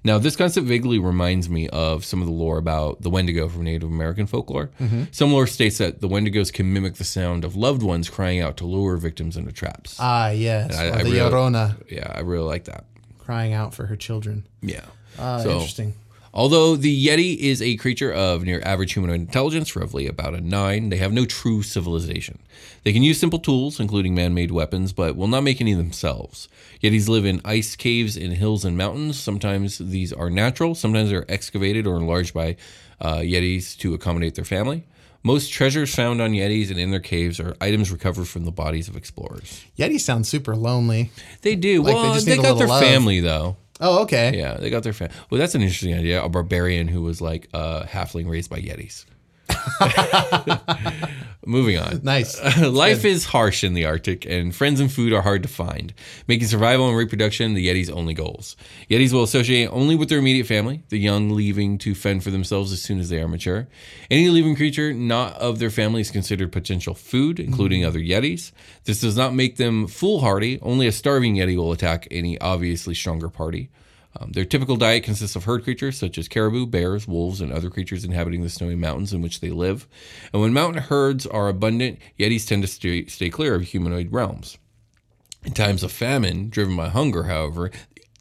Now, 0.05 0.19
this 0.19 0.35
concept 0.35 0.67
vaguely 0.67 0.99
reminds 0.99 1.49
me 1.49 1.69
of 1.69 2.05
some 2.05 2.21
of 2.21 2.27
the 2.27 2.33
lore 2.33 2.59
about 2.59 3.03
the 3.03 3.11
Wendigo 3.11 3.49
from 3.49 3.63
Native 3.63 3.89
American 3.89 4.27
folklore. 4.27 4.71
Some 5.13 5.33
lore 5.33 5.47
states 5.47 5.79
that 5.79 6.01
the 6.01 6.09
Wendigos 6.09 6.53
can 6.53 6.73
mimic 6.73 6.95
the 6.95 7.05
sound 7.05 7.45
of 7.45 7.55
loved 7.55 7.83
ones 7.83 8.11
crying 8.11 8.41
out 8.41 8.57
to 8.57 8.67
lure 8.67 8.97
victims 8.97 9.37
into 9.37 9.53
traps. 9.53 9.97
Ah, 10.01 10.31
yes. 10.31 10.77
I- 10.77 10.89
I 10.89 10.91
the 11.03 11.11
really- 11.11 11.19
Llorona 11.19 11.77
yeah, 11.89 12.11
I 12.15 12.21
really 12.21 12.45
like 12.45 12.65
that. 12.65 12.85
crying 13.19 13.53
out 13.53 13.73
for 13.75 13.87
her 13.87 13.95
children. 13.97 14.45
Yeah. 14.61 14.81
Ah, 15.19 15.41
So- 15.43 15.53
interesting. 15.53 15.95
Although 16.35 16.77
the 16.77 17.07
Yeti 17.07 17.37
is 17.37 17.61
a 17.61 17.77
creature 17.77 18.11
of 18.11 18.43
near 18.43 18.63
average 18.65 18.95
humanoid 18.95 19.21
intelligence, 19.21 19.77
roughly 19.77 20.07
about 20.07 20.35
a 20.35 20.41
nine, 20.41 20.89
they 20.89 20.97
have 20.97 21.13
no 21.13 21.27
true 21.27 21.63
civilization. 21.63 22.39
They 22.85 22.93
can 22.95 23.03
use 23.03 23.21
simple 23.21 23.39
tools, 23.39 23.79
including 23.79 24.15
man 24.15 24.33
made 24.33 24.51
weapons, 24.51 24.95
but 24.95 25.15
will 25.15 25.29
not 25.29 25.43
make 25.43 25.61
any 25.61 25.75
themselves. 25.75 26.49
Yetis 26.83 27.07
live 27.07 27.27
in 27.27 27.43
ice 27.45 27.77
caves 27.77 28.17
in 28.17 28.31
hills 28.31 28.65
and 28.65 28.79
mountains. 28.79 29.21
Sometimes 29.21 29.77
these 29.77 30.11
are 30.13 30.31
natural, 30.31 30.75
sometimes 30.75 31.11
they're 31.11 31.31
excavated 31.31 31.87
or 31.87 31.97
enlarged 31.97 32.33
by 32.33 32.57
uh, 33.01 33.17
Yetis 33.17 33.77
to 33.79 33.93
accommodate 33.93 34.35
their 34.35 34.45
family. 34.45 34.87
Most 35.23 35.53
treasures 35.53 35.95
found 35.95 36.21
on 36.21 36.33
Yetis 36.33 36.71
and 36.71 36.81
in 36.81 36.91
their 36.91 36.99
caves 36.99 37.39
are 37.39 37.55
items 37.61 37.93
recovered 37.93 38.27
from 38.27 38.45
the 38.45 38.51
bodies 38.51 38.89
of 38.89 38.97
explorers. 38.97 39.65
Yeti 39.79 40.01
sounds 40.01 40.29
super 40.29 40.57
lonely. 40.57 41.13
They 41.43 41.55
do. 41.57 41.83
Like, 41.83 41.95
they 41.95 41.95
well, 41.95 42.15
just 42.15 42.27
they, 42.27 42.33
need 42.37 42.41
a 42.41 42.43
got 42.43 42.59
their 42.59 42.67
love. 42.67 42.83
family, 42.83 43.21
though. 43.21 43.57
Oh, 43.83 44.03
okay. 44.03 44.39
Yeah, 44.39 44.55
they 44.59 44.71
got 44.71 44.85
their 44.85 44.93
fan. 44.93 45.11
Well, 45.29 45.41
that's 45.41 45.57
an 45.57 45.61
interesting 45.61 45.93
idea. 45.93 46.23
A 46.23 46.29
barbarian 46.29 46.87
who 46.87 47.03
was 47.03 47.21
like 47.21 47.49
a 47.53 47.85
halfling 47.85 48.31
raised 48.31 48.49
by 48.49 48.61
yetis. 48.61 49.05
Moving 51.45 51.77
on. 51.77 52.01
Nice. 52.05 52.41
Life 52.61 53.05
is 53.05 53.25
harsh 53.25 53.65
in 53.65 53.75
the 53.75 53.85
Arctic, 53.85 54.25
and 54.27 54.55
friends 54.55 54.79
and 54.79 54.93
food 54.93 55.13
are 55.13 55.23
hard 55.23 55.43
to 55.43 55.49
find, 55.49 55.93
making 56.29 56.47
survival 56.47 56.89
and 56.89 56.97
reproduction 56.97 57.55
the 57.55 57.67
Yeti's 57.67 57.91
only 57.91 58.15
goals. 58.15 58.57
Yetis 58.89 59.13
will 59.13 59.25
associate 59.25 59.67
only 59.67 59.97
with 59.97 60.09
their 60.09 60.21
immediate 60.21 60.47
family, 60.47 60.85
the 60.91 60.99
young 60.99 61.31
leaving 61.31 61.79
to 61.79 61.97
fend 61.97 62.23
for 62.23 62.31
themselves 62.31 62.73
as 62.73 62.81
soon 62.81 63.01
as 63.01 63.09
they 63.09 63.21
are 63.21 63.27
mature. 63.27 63.67
Any 64.09 64.29
living 64.29 64.55
creature 64.55 64.95
not 64.95 65.35
of 65.35 65.59
their 65.59 65.71
family 65.71 66.01
is 66.01 66.13
considered 66.13 66.53
potential 66.53 66.95
food, 66.95 67.41
including 67.41 67.81
mm-hmm. 67.81 67.89
other 67.89 67.99
Yetis. 68.01 68.53
This 68.85 69.01
does 69.01 69.17
not 69.17 69.35
make 69.35 69.57
them 69.57 69.89
foolhardy. 69.89 70.61
Only 70.63 70.87
a 70.87 70.93
starving 70.93 71.35
Yeti 71.35 71.57
will 71.57 71.73
attack 71.73 72.07
any 72.11 72.41
obviously 72.41 72.95
stronger 72.95 73.29
party. 73.29 73.69
Um, 74.19 74.33
their 74.33 74.45
typical 74.45 74.77
diet 74.77 75.05
consists 75.05 75.37
of 75.37 75.45
herd 75.45 75.65
creatures 75.65 75.99
such 75.99 76.19
as 76.19 76.29
caribou, 76.29 76.67
bears, 76.67 77.09
wolves, 77.09 77.41
and 77.41 77.53
other 77.53 77.71
creatures 77.71 78.05
inhabiting 78.05 78.43
the 78.43 78.51
snowy 78.51 78.75
mountains 78.75 79.13
in 79.13 79.23
which 79.23 79.41
they 79.41 79.51
live. 79.51 79.89
And 80.33 80.43
when 80.43 80.53
mountain 80.53 80.83
herds 80.83 81.27
are 81.27 81.49
abundant, 81.49 81.99
Yetis 82.19 82.47
tend 82.47 82.63
to 82.63 82.69
stay, 82.69 83.07
stay 83.07 83.31
clear 83.31 83.55
of 83.55 83.63
humanoid 83.63 84.13
realms. 84.13 84.59
In 85.45 85.53
times 85.55 85.83
of 85.83 85.91
famine, 85.91 86.51
driven 86.51 86.77
by 86.77 86.89
hunger, 86.89 87.25
however, 87.25 87.71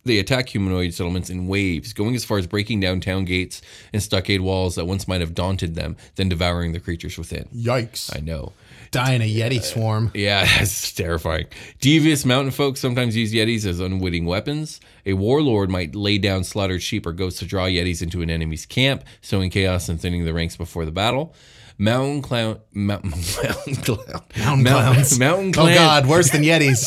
They 0.04 0.18
attack 0.18 0.50
humanoid 0.50 0.94
settlements 0.94 1.30
in 1.30 1.48
waves, 1.48 1.94
going 1.94 2.16
as 2.16 2.26
far 2.26 2.40
as 2.40 2.48
breaking 2.48 2.80
down 2.80 3.02
town 3.02 3.26
gates 3.26 3.62
and 3.94 4.02
stockade 4.02 4.42
walls 4.42 4.76
that 4.76 4.86
once 4.86 5.08
might 5.08 5.22
have 5.22 5.36
daunted 5.36 5.76
them, 5.76 5.96
then 6.16 6.30
devouring 6.30 6.72
the 6.72 6.80
creatures 6.80 7.18
within. 7.18 7.48
Yikes. 7.54 8.16
I 8.16 8.20
know. 8.20 8.54
Die 8.90 9.14
in 9.14 9.22
a 9.22 9.34
Yeti 9.34 9.60
uh, 9.60 9.62
swarm. 9.62 10.12
Yeah, 10.14 10.44
that's 10.58 10.92
terrifying. 10.92 11.46
Devious 11.80 12.26
mountain 12.26 12.52
folk 12.52 12.78
sometimes 12.78 13.16
use 13.16 13.32
yetis 13.32 13.66
as 13.66 13.80
unwitting 13.80 14.26
weapons. 14.26 14.82
A 15.06 15.14
warlord 15.14 15.70
might 15.70 15.96
lay 15.96 16.18
down 16.18 16.44
slaughtered 16.44 16.82
sheep 16.82 17.06
or 17.06 17.14
goats 17.14 17.38
to 17.40 17.46
draw 17.46 17.66
yetis 17.66 18.02
into 18.02 18.22
an 18.22 18.30
enemy's 18.30 18.66
camp, 18.66 19.04
sowing 19.22 19.50
chaos 19.50 19.88
and 19.88 20.02
thinning 20.02 20.26
the 20.26 20.34
ranks 20.34 20.58
before 20.58 20.84
the 20.84 20.92
battle. 20.92 21.34
Mountain 21.92 22.22
clown, 22.22 22.60
mountain, 22.74 23.10
mountain 23.44 23.76
clown, 23.76 24.24
Mountain 24.38 24.66
clowns. 24.66 25.18
mountain 25.18 25.50
Oh 25.50 25.64
clan, 25.64 25.76
God, 25.76 26.06
worse 26.06 26.30
than 26.30 26.44
Yetis. 26.44 26.86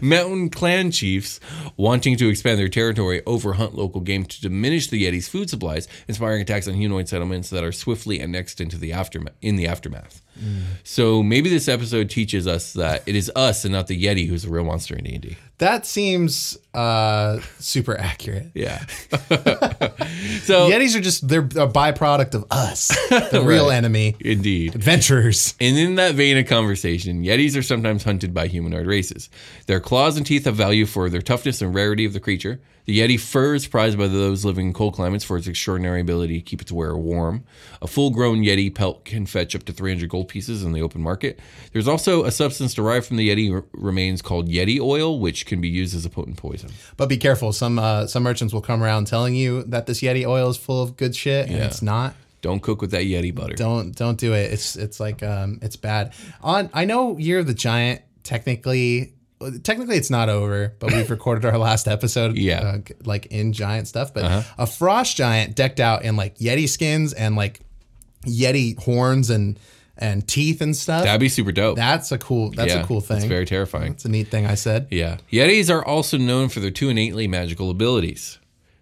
mountain 0.02 0.48
clan 0.48 0.90
chiefs 0.90 1.40
wanting 1.76 2.16
to 2.16 2.28
expand 2.30 2.58
their 2.58 2.68
territory 2.70 3.20
overhunt 3.26 3.74
local 3.74 4.00
game 4.00 4.24
to 4.24 4.40
diminish 4.40 4.88
the 4.88 5.04
Yeti's 5.04 5.28
food 5.28 5.50
supplies, 5.50 5.88
inspiring 6.08 6.40
attacks 6.40 6.66
on 6.66 6.72
humanoid 6.72 7.06
settlements 7.06 7.50
that 7.50 7.62
are 7.64 7.70
swiftly 7.72 8.18
annexed 8.18 8.62
into 8.62 8.78
the 8.78 8.94
aftermath 8.94 9.34
in 9.42 9.56
the 9.56 9.66
aftermath. 9.66 10.22
So 10.84 11.22
maybe 11.22 11.48
this 11.50 11.68
episode 11.68 12.10
teaches 12.10 12.46
us 12.46 12.72
that 12.74 13.02
it 13.06 13.14
is 13.16 13.30
us 13.34 13.64
and 13.64 13.72
not 13.72 13.86
the 13.86 14.02
Yeti 14.04 14.28
who's 14.28 14.42
the 14.42 14.50
real 14.50 14.64
monster 14.64 14.94
in 14.96 15.04
D&D. 15.04 15.36
that 15.58 15.86
seems 15.86 16.58
uh, 16.74 17.40
super 17.58 17.98
accurate. 17.98 18.50
Yeah. 18.54 18.84
so 20.42 20.70
Yetis 20.70 20.96
are 20.96 21.00
just 21.00 21.26
they're 21.28 21.40
a 21.40 21.68
byproduct 21.68 22.34
of 22.34 22.44
us, 22.50 22.88
the 23.08 23.42
real 23.44 23.68
Right. 23.68 23.76
enemy, 23.76 24.16
indeed. 24.20 24.74
adventurers. 24.74 25.54
And 25.60 25.76
in 25.78 25.94
that 25.96 26.14
vein 26.14 26.36
of 26.38 26.46
conversation, 26.46 27.22
Yetis 27.24 27.56
are 27.56 27.62
sometimes 27.62 28.04
hunted 28.04 28.32
by 28.34 28.46
humanoid 28.48 28.86
races. 28.86 29.28
Their 29.66 29.80
claws 29.80 30.16
and 30.16 30.26
teeth 30.26 30.44
have 30.44 30.56
value 30.56 30.86
for 30.86 31.08
their 31.10 31.22
toughness 31.22 31.60
and 31.62 31.74
rarity 31.74 32.04
of 32.04 32.12
the 32.12 32.20
creature. 32.20 32.60
The 32.84 33.00
Yeti 33.00 33.18
fur 33.18 33.56
is 33.56 33.66
prized 33.66 33.98
by 33.98 34.06
those 34.06 34.44
living 34.44 34.68
in 34.68 34.72
cold 34.72 34.94
climates 34.94 35.24
for 35.24 35.36
its 35.36 35.48
extraordinary 35.48 36.00
ability 36.00 36.38
to 36.38 36.44
keep 36.44 36.62
its 36.62 36.70
wearer 36.70 36.96
warm. 36.96 37.42
A 37.82 37.88
full 37.88 38.10
grown 38.10 38.42
Yeti 38.44 38.72
pelt 38.72 39.04
can 39.04 39.26
fetch 39.26 39.56
up 39.56 39.64
to 39.64 39.72
300 39.72 40.08
gold 40.08 40.25
pieces 40.28 40.62
in 40.64 40.72
the 40.72 40.82
open 40.82 41.00
market. 41.00 41.38
There's 41.72 41.88
also 41.88 42.24
a 42.24 42.30
substance 42.30 42.74
derived 42.74 43.06
from 43.06 43.16
the 43.16 43.28
Yeti 43.28 43.64
remains 43.72 44.22
called 44.22 44.48
Yeti 44.48 44.80
oil, 44.80 45.18
which 45.18 45.46
can 45.46 45.60
be 45.60 45.68
used 45.68 45.94
as 45.94 46.04
a 46.04 46.10
potent 46.10 46.36
poison. 46.36 46.70
But 46.96 47.08
be 47.08 47.16
careful. 47.16 47.52
Some 47.52 47.78
uh, 47.78 48.06
some 48.06 48.22
merchants 48.22 48.52
will 48.54 48.60
come 48.62 48.82
around 48.82 49.06
telling 49.06 49.34
you 49.34 49.62
that 49.64 49.86
this 49.86 50.00
Yeti 50.00 50.26
oil 50.26 50.48
is 50.50 50.56
full 50.56 50.82
of 50.82 50.96
good 50.96 51.14
shit, 51.16 51.46
and 51.48 51.56
Yeah. 51.58 51.64
it's 51.66 51.82
not. 51.82 52.14
Don't 52.42 52.60
cook 52.62 52.80
with 52.80 52.90
that 52.92 53.02
Yeti 53.04 53.34
butter. 53.34 53.54
Don't 53.54 53.96
don't 53.96 54.18
do 54.18 54.32
it. 54.34 54.52
It's 54.52 54.76
it's 54.76 55.00
like 55.00 55.22
um 55.22 55.58
it's 55.62 55.76
bad. 55.76 56.12
On 56.42 56.70
I 56.74 56.84
know 56.84 57.16
Year 57.18 57.38
of 57.40 57.46
the 57.46 57.54
Giant 57.54 58.02
technically 58.22 59.12
technically 59.64 59.96
it's 59.96 60.10
not 60.10 60.28
over, 60.28 60.74
but 60.78 60.92
we've 60.92 61.10
recorded 61.18 61.44
our 61.44 61.58
last 61.58 61.88
episode 61.88 62.36
Yeah. 62.36 62.58
Uh-huh. 62.60 62.68
uh, 62.76 62.94
like 63.04 63.26
in 63.26 63.52
giant 63.52 63.88
stuff, 63.88 64.14
but 64.14 64.44
a 64.58 64.66
frost 64.66 65.16
giant 65.16 65.54
decked 65.56 65.80
out 65.80 66.04
in 66.04 66.16
like 66.16 66.36
yeti 66.38 66.68
skins 66.68 67.12
and 67.12 67.36
like 67.36 67.60
yeti 68.24 68.78
horns 68.78 69.30
and 69.30 69.58
and 69.98 70.26
teeth 70.26 70.60
and 70.60 70.76
stuff. 70.76 71.04
That'd 71.04 71.20
be 71.20 71.28
super 71.28 71.52
dope. 71.52 71.76
that's 71.76 72.12
a 72.12 72.18
cool 72.18 72.50
that's 72.50 72.72
Yeah, 72.74 72.82
a 72.82 72.86
cool 72.86 73.00
thing. 73.00 73.16
It's 73.18 73.26
very 73.26 73.46
terrifying. 73.46 73.92
It's 73.92 74.04
a 74.04 74.08
neat 74.08 74.28
thing 74.28 74.46
I 74.46 74.54
said. 74.54 74.88
Yeah. 74.90 75.18
Yetis 75.32 75.70
are 75.72 75.84
also 75.84 76.18
known 76.18 76.48
for 76.48 76.60
their 76.60 76.70
two 76.70 76.88
innately 76.88 77.26
magical 77.26 77.70
abilities. 77.70 78.38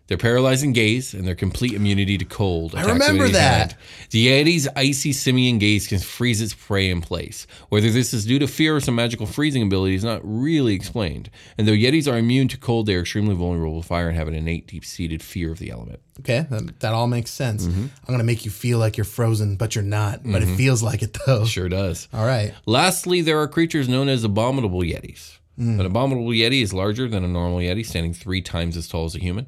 Their 0.06 0.18
paralyzing 0.18 0.74
gaze 0.74 1.14
and 1.14 1.26
their 1.26 1.34
complete 1.34 1.72
immunity 1.72 2.18
to 2.18 2.26
cold. 2.26 2.74
of 2.74 2.92
remember 2.92 3.26
that. 3.28 3.74
The 4.10 4.26
Yeti's 4.26 4.68
icy 4.76 5.14
simian 5.14 5.58
gaze 5.58 5.86
can 5.86 5.98
freeze 5.98 6.42
its 6.42 6.52
prey 6.52 6.90
in 6.90 7.00
place. 7.00 7.46
Whether 7.70 7.90
this 7.90 8.12
is 8.12 8.26
due 8.26 8.38
to 8.38 8.46
fear 8.46 8.76
or 8.76 8.80
some 8.80 8.96
magical 8.96 9.24
freezing 9.24 9.62
ability 9.62 9.94
is 9.94 10.04
not 10.04 10.20
really 10.22 10.74
explained. 10.74 11.30
And 11.56 11.66
though 11.66 11.72
Yetis 11.72 12.10
are 12.12 12.18
immune 12.18 12.48
to 12.48 12.58
cold, 12.58 12.84
they 12.84 12.96
are 12.96 13.00
extremely 13.00 13.34
vulnerable 13.34 13.80
to 13.80 13.86
fire 13.88 14.08
and 14.08 14.16
have 14.16 14.28
an 14.28 14.34
innate, 14.34 14.66
deep-seated 14.66 15.22
fear 15.22 15.50
of 15.50 15.58
the 15.58 15.70
element. 15.70 16.00
Okay, 16.20 16.46
that, 16.50 16.80
that 16.80 16.92
all 16.92 17.06
makes 17.06 17.30
sense. 17.30 17.66
Mm-hmm. 17.66 17.86
I'm 18.06 18.12
gonna 18.12 18.24
make 18.24 18.44
you 18.44 18.50
feel 18.50 18.78
like 18.78 18.98
you're 18.98 19.04
frozen, 19.04 19.56
but 19.56 19.74
you're 19.74 19.82
not. 19.82 20.20
But 20.22 20.42
it 20.42 20.54
feels 20.56 20.82
like 20.82 21.02
it 21.02 21.16
though. 21.26 21.46
Sure 21.46 21.68
does. 21.68 22.08
All 22.12 22.26
right. 22.26 22.52
Lastly, 22.66 23.22
there 23.22 23.40
are 23.40 23.48
creatures 23.48 23.88
known 23.88 24.08
as 24.10 24.22
abominable 24.22 24.80
yetis. 24.80 25.38
An 25.56 25.80
abominable 25.80 26.30
yeti 26.30 26.62
is 26.62 26.74
larger 26.74 27.08
than 27.08 27.24
a 27.24 27.28
normal 27.28 27.58
yeti, 27.58 27.86
standing 27.86 28.12
three 28.12 28.42
times 28.42 28.76
as 28.76 28.88
tall 28.88 29.04
as 29.04 29.14
a 29.14 29.20
human. 29.20 29.46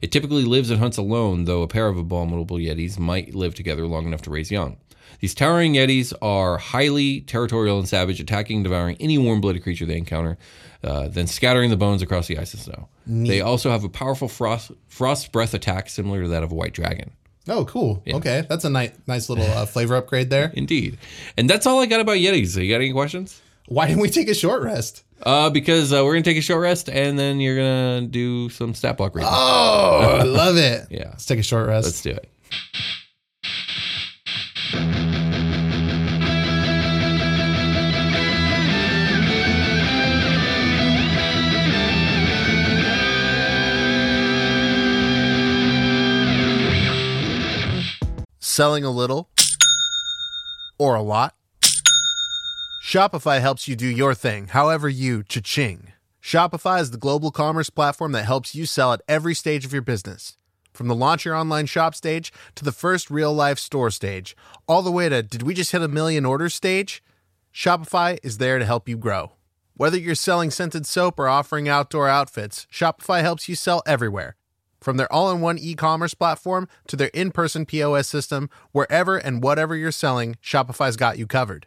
It 0.00 0.12
typically 0.12 0.44
lives 0.44 0.70
and 0.70 0.80
hunts 0.80 0.96
alone, 0.96 1.44
though 1.44 1.62
a 1.62 1.68
pair 1.68 1.88
of 1.88 1.96
abominable 1.96 2.56
yetis 2.56 2.98
might 2.98 3.34
live 3.34 3.54
together 3.54 3.86
long 3.86 4.06
enough 4.06 4.22
to 4.22 4.30
raise 4.30 4.50
young. 4.50 4.76
These 5.20 5.34
towering 5.34 5.74
yetis 5.74 6.12
are 6.22 6.58
highly 6.58 7.22
territorial 7.22 7.78
and 7.78 7.88
savage, 7.88 8.20
attacking 8.20 8.58
and 8.58 8.64
devouring 8.64 8.96
any 9.00 9.18
warm 9.18 9.40
blooded 9.40 9.62
creature 9.62 9.86
they 9.86 9.96
encounter, 9.96 10.38
uh, 10.84 11.08
then 11.08 11.26
scattering 11.26 11.70
the 11.70 11.76
bones 11.76 12.02
across 12.02 12.28
the 12.28 12.38
ice 12.38 12.54
and 12.54 12.62
snow. 12.62 12.88
They 13.06 13.40
also 13.40 13.70
have 13.70 13.84
a 13.84 13.88
powerful 13.88 14.28
frost, 14.28 14.70
frost 14.86 15.32
breath 15.32 15.54
attack 15.54 15.88
similar 15.88 16.22
to 16.22 16.28
that 16.28 16.42
of 16.42 16.52
a 16.52 16.54
white 16.54 16.74
dragon. 16.74 17.10
Oh, 17.48 17.64
cool. 17.64 18.02
Okay, 18.06 18.44
that's 18.48 18.64
a 18.64 18.70
nice, 18.70 18.92
nice 19.06 19.28
little 19.30 19.46
uh, 19.46 19.64
flavor 19.64 19.96
upgrade 19.96 20.28
there. 20.30 20.52
Indeed. 20.54 20.98
And 21.36 21.48
that's 21.48 21.66
all 21.66 21.80
I 21.80 21.86
got 21.86 22.00
about 22.00 22.18
yetis. 22.18 22.62
You 22.62 22.70
got 22.70 22.76
any 22.76 22.92
questions? 22.92 23.40
Why 23.66 23.86
didn't 23.86 24.02
we 24.02 24.10
take 24.10 24.28
a 24.28 24.34
short 24.34 24.62
rest? 24.62 25.02
Uh, 25.22 25.50
because 25.50 25.92
uh, 25.92 26.04
we're 26.04 26.12
gonna 26.12 26.22
take 26.22 26.36
a 26.36 26.42
short 26.42 26.62
rest 26.62 26.88
and 26.88 27.18
then 27.18 27.40
you're 27.40 27.56
gonna 27.56 28.02
do 28.02 28.48
some 28.50 28.74
stat 28.74 28.96
block 28.96 29.14
reading. 29.14 29.28
Oh, 29.30 30.18
I 30.20 30.22
love 30.24 30.56
it. 30.56 30.86
Yeah. 30.90 31.08
Let's 31.10 31.26
take 31.26 31.38
a 31.40 31.42
short 31.42 31.66
rest. 31.68 31.86
Let's 31.86 32.02
do 32.02 32.10
it. 32.10 32.28
Selling 48.40 48.82
a 48.84 48.90
little 48.90 49.28
or 50.78 50.96
a 50.96 51.02
lot? 51.02 51.34
Shopify 52.88 53.38
helps 53.38 53.68
you 53.68 53.76
do 53.76 53.86
your 53.86 54.14
thing, 54.14 54.48
however 54.48 54.88
you 54.88 55.22
cha-ching. 55.22 55.92
Shopify 56.22 56.80
is 56.80 56.90
the 56.90 56.96
global 56.96 57.30
commerce 57.30 57.68
platform 57.68 58.12
that 58.12 58.24
helps 58.24 58.54
you 58.54 58.64
sell 58.64 58.94
at 58.94 59.02
every 59.06 59.34
stage 59.34 59.66
of 59.66 59.74
your 59.74 59.82
business. 59.82 60.38
From 60.72 60.88
the 60.88 60.94
launch 60.94 61.26
your 61.26 61.34
online 61.34 61.66
shop 61.66 61.94
stage 61.94 62.32
to 62.54 62.64
the 62.64 62.72
first 62.72 63.10
real 63.10 63.34
life 63.34 63.58
store 63.58 63.90
stage, 63.90 64.34
all 64.66 64.80
the 64.80 64.90
way 64.90 65.10
to 65.10 65.22
did 65.22 65.42
we 65.42 65.52
just 65.52 65.72
hit 65.72 65.82
a 65.82 65.86
million 65.86 66.24
orders 66.24 66.54
stage? 66.54 67.04
Shopify 67.52 68.16
is 68.22 68.38
there 68.38 68.58
to 68.58 68.64
help 68.64 68.88
you 68.88 68.96
grow. 68.96 69.32
Whether 69.76 69.98
you're 69.98 70.14
selling 70.14 70.50
scented 70.50 70.86
soap 70.86 71.18
or 71.18 71.28
offering 71.28 71.68
outdoor 71.68 72.08
outfits, 72.08 72.66
Shopify 72.72 73.20
helps 73.20 73.50
you 73.50 73.54
sell 73.54 73.82
everywhere. 73.84 74.36
From 74.80 74.96
their 74.96 75.12
all 75.12 75.30
in 75.30 75.42
one 75.42 75.58
e 75.58 75.74
commerce 75.74 76.14
platform 76.14 76.66
to 76.86 76.96
their 76.96 77.10
in 77.12 77.32
person 77.32 77.66
POS 77.66 78.08
system, 78.08 78.48
wherever 78.72 79.18
and 79.18 79.42
whatever 79.42 79.76
you're 79.76 79.92
selling, 79.92 80.36
Shopify's 80.42 80.96
got 80.96 81.18
you 81.18 81.26
covered. 81.26 81.66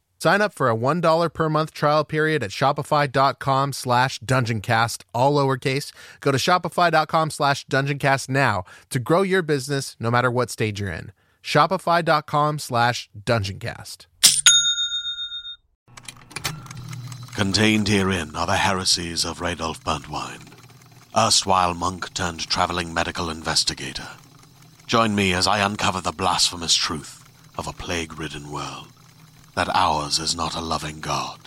Sign 0.21 0.39
up 0.39 0.53
for 0.53 0.69
a 0.69 0.75
$1 0.75 1.33
per 1.33 1.49
month 1.49 1.73
trial 1.73 2.05
period 2.05 2.43
at 2.43 2.51
shopify.com 2.51 3.73
slash 3.73 4.19
dungeoncast, 4.19 5.01
all 5.15 5.33
lowercase. 5.33 5.91
Go 6.19 6.31
to 6.31 6.37
shopify.com 6.37 7.31
slash 7.31 7.65
dungeoncast 7.65 8.29
now 8.29 8.63
to 8.91 8.99
grow 8.99 9.23
your 9.23 9.41
business 9.41 9.95
no 9.99 10.11
matter 10.11 10.29
what 10.29 10.51
stage 10.51 10.79
you're 10.79 10.91
in. 10.91 11.11
Shopify.com 11.41 12.59
slash 12.59 13.09
dungeoncast. 13.19 14.05
Contained 17.33 17.87
herein 17.87 18.35
are 18.35 18.45
the 18.45 18.57
heresies 18.57 19.25
of 19.25 19.39
Radolf 19.39 19.79
Burntwine, 19.79 20.53
erstwhile 21.17 21.73
monk 21.73 22.13
turned 22.13 22.47
traveling 22.47 22.93
medical 22.93 23.31
investigator. 23.31 24.09
Join 24.85 25.15
me 25.15 25.33
as 25.33 25.47
I 25.47 25.65
uncover 25.65 25.99
the 25.99 26.11
blasphemous 26.11 26.75
truth 26.75 27.27
of 27.57 27.65
a 27.65 27.73
plague 27.73 28.19
ridden 28.19 28.51
world 28.51 28.89
that 29.55 29.69
ours 29.75 30.19
is 30.19 30.35
not 30.35 30.55
a 30.55 30.61
loving 30.61 30.99
God, 30.99 31.39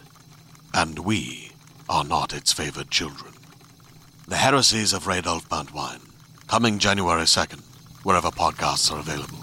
and 0.72 0.98
we 0.98 1.52
are 1.88 2.04
not 2.04 2.34
its 2.34 2.52
favored 2.52 2.90
children. 2.90 3.32
The 4.28 4.36
heresies 4.36 4.92
of 4.92 5.04
Radolf 5.04 5.48
Burntwine, 5.48 6.00
coming 6.46 6.78
January 6.78 7.22
2nd, 7.22 7.60
wherever 8.02 8.28
podcasts 8.28 8.92
are 8.92 9.00
available. 9.00 9.38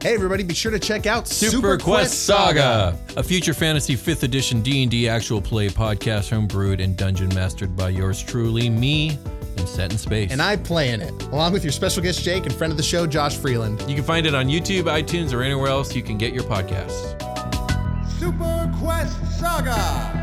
Hey, 0.00 0.14
everybody, 0.14 0.42
be 0.42 0.54
sure 0.54 0.72
to 0.72 0.80
check 0.80 1.06
out 1.06 1.28
Super, 1.28 1.78
Quest 1.78 2.26
Saga, 2.26 2.98
a 3.16 3.22
future 3.22 3.54
fantasy 3.54 3.94
5th 3.94 4.24
edition 4.24 4.60
D&D 4.60 5.08
actual 5.08 5.40
play 5.40 5.68
podcast 5.68 6.32
homebrewed 6.32 6.82
and 6.82 6.96
dungeon 6.96 7.28
mastered 7.36 7.76
by 7.76 7.90
yours 7.90 8.20
truly, 8.20 8.68
me, 8.68 9.16
and 9.58 9.68
set 9.68 9.92
in 9.92 9.98
space. 9.98 10.30
And 10.30 10.42
I 10.42 10.56
play 10.56 10.90
in 10.90 11.00
it, 11.00 11.22
along 11.24 11.52
with 11.52 11.64
your 11.64 11.72
special 11.72 12.02
guest 12.02 12.22
Jake 12.22 12.44
and 12.46 12.54
friend 12.54 12.70
of 12.70 12.76
the 12.76 12.82
show, 12.82 13.06
Josh 13.06 13.36
Freeland. 13.36 13.80
you 13.88 13.94
can 13.94 14.04
find 14.04 14.26
it 14.26 14.34
on 14.34 14.46
YouTube, 14.46 14.84
iTunes, 14.84 15.32
or 15.32 15.42
anywhere 15.42 15.68
else 15.68 15.94
you 15.94 16.02
can 16.02 16.18
get 16.18 16.32
your 16.32 16.44
podcasts. 16.44 17.18
Super 18.18 18.72
Quest 18.78 19.38
Saga! 19.38 20.22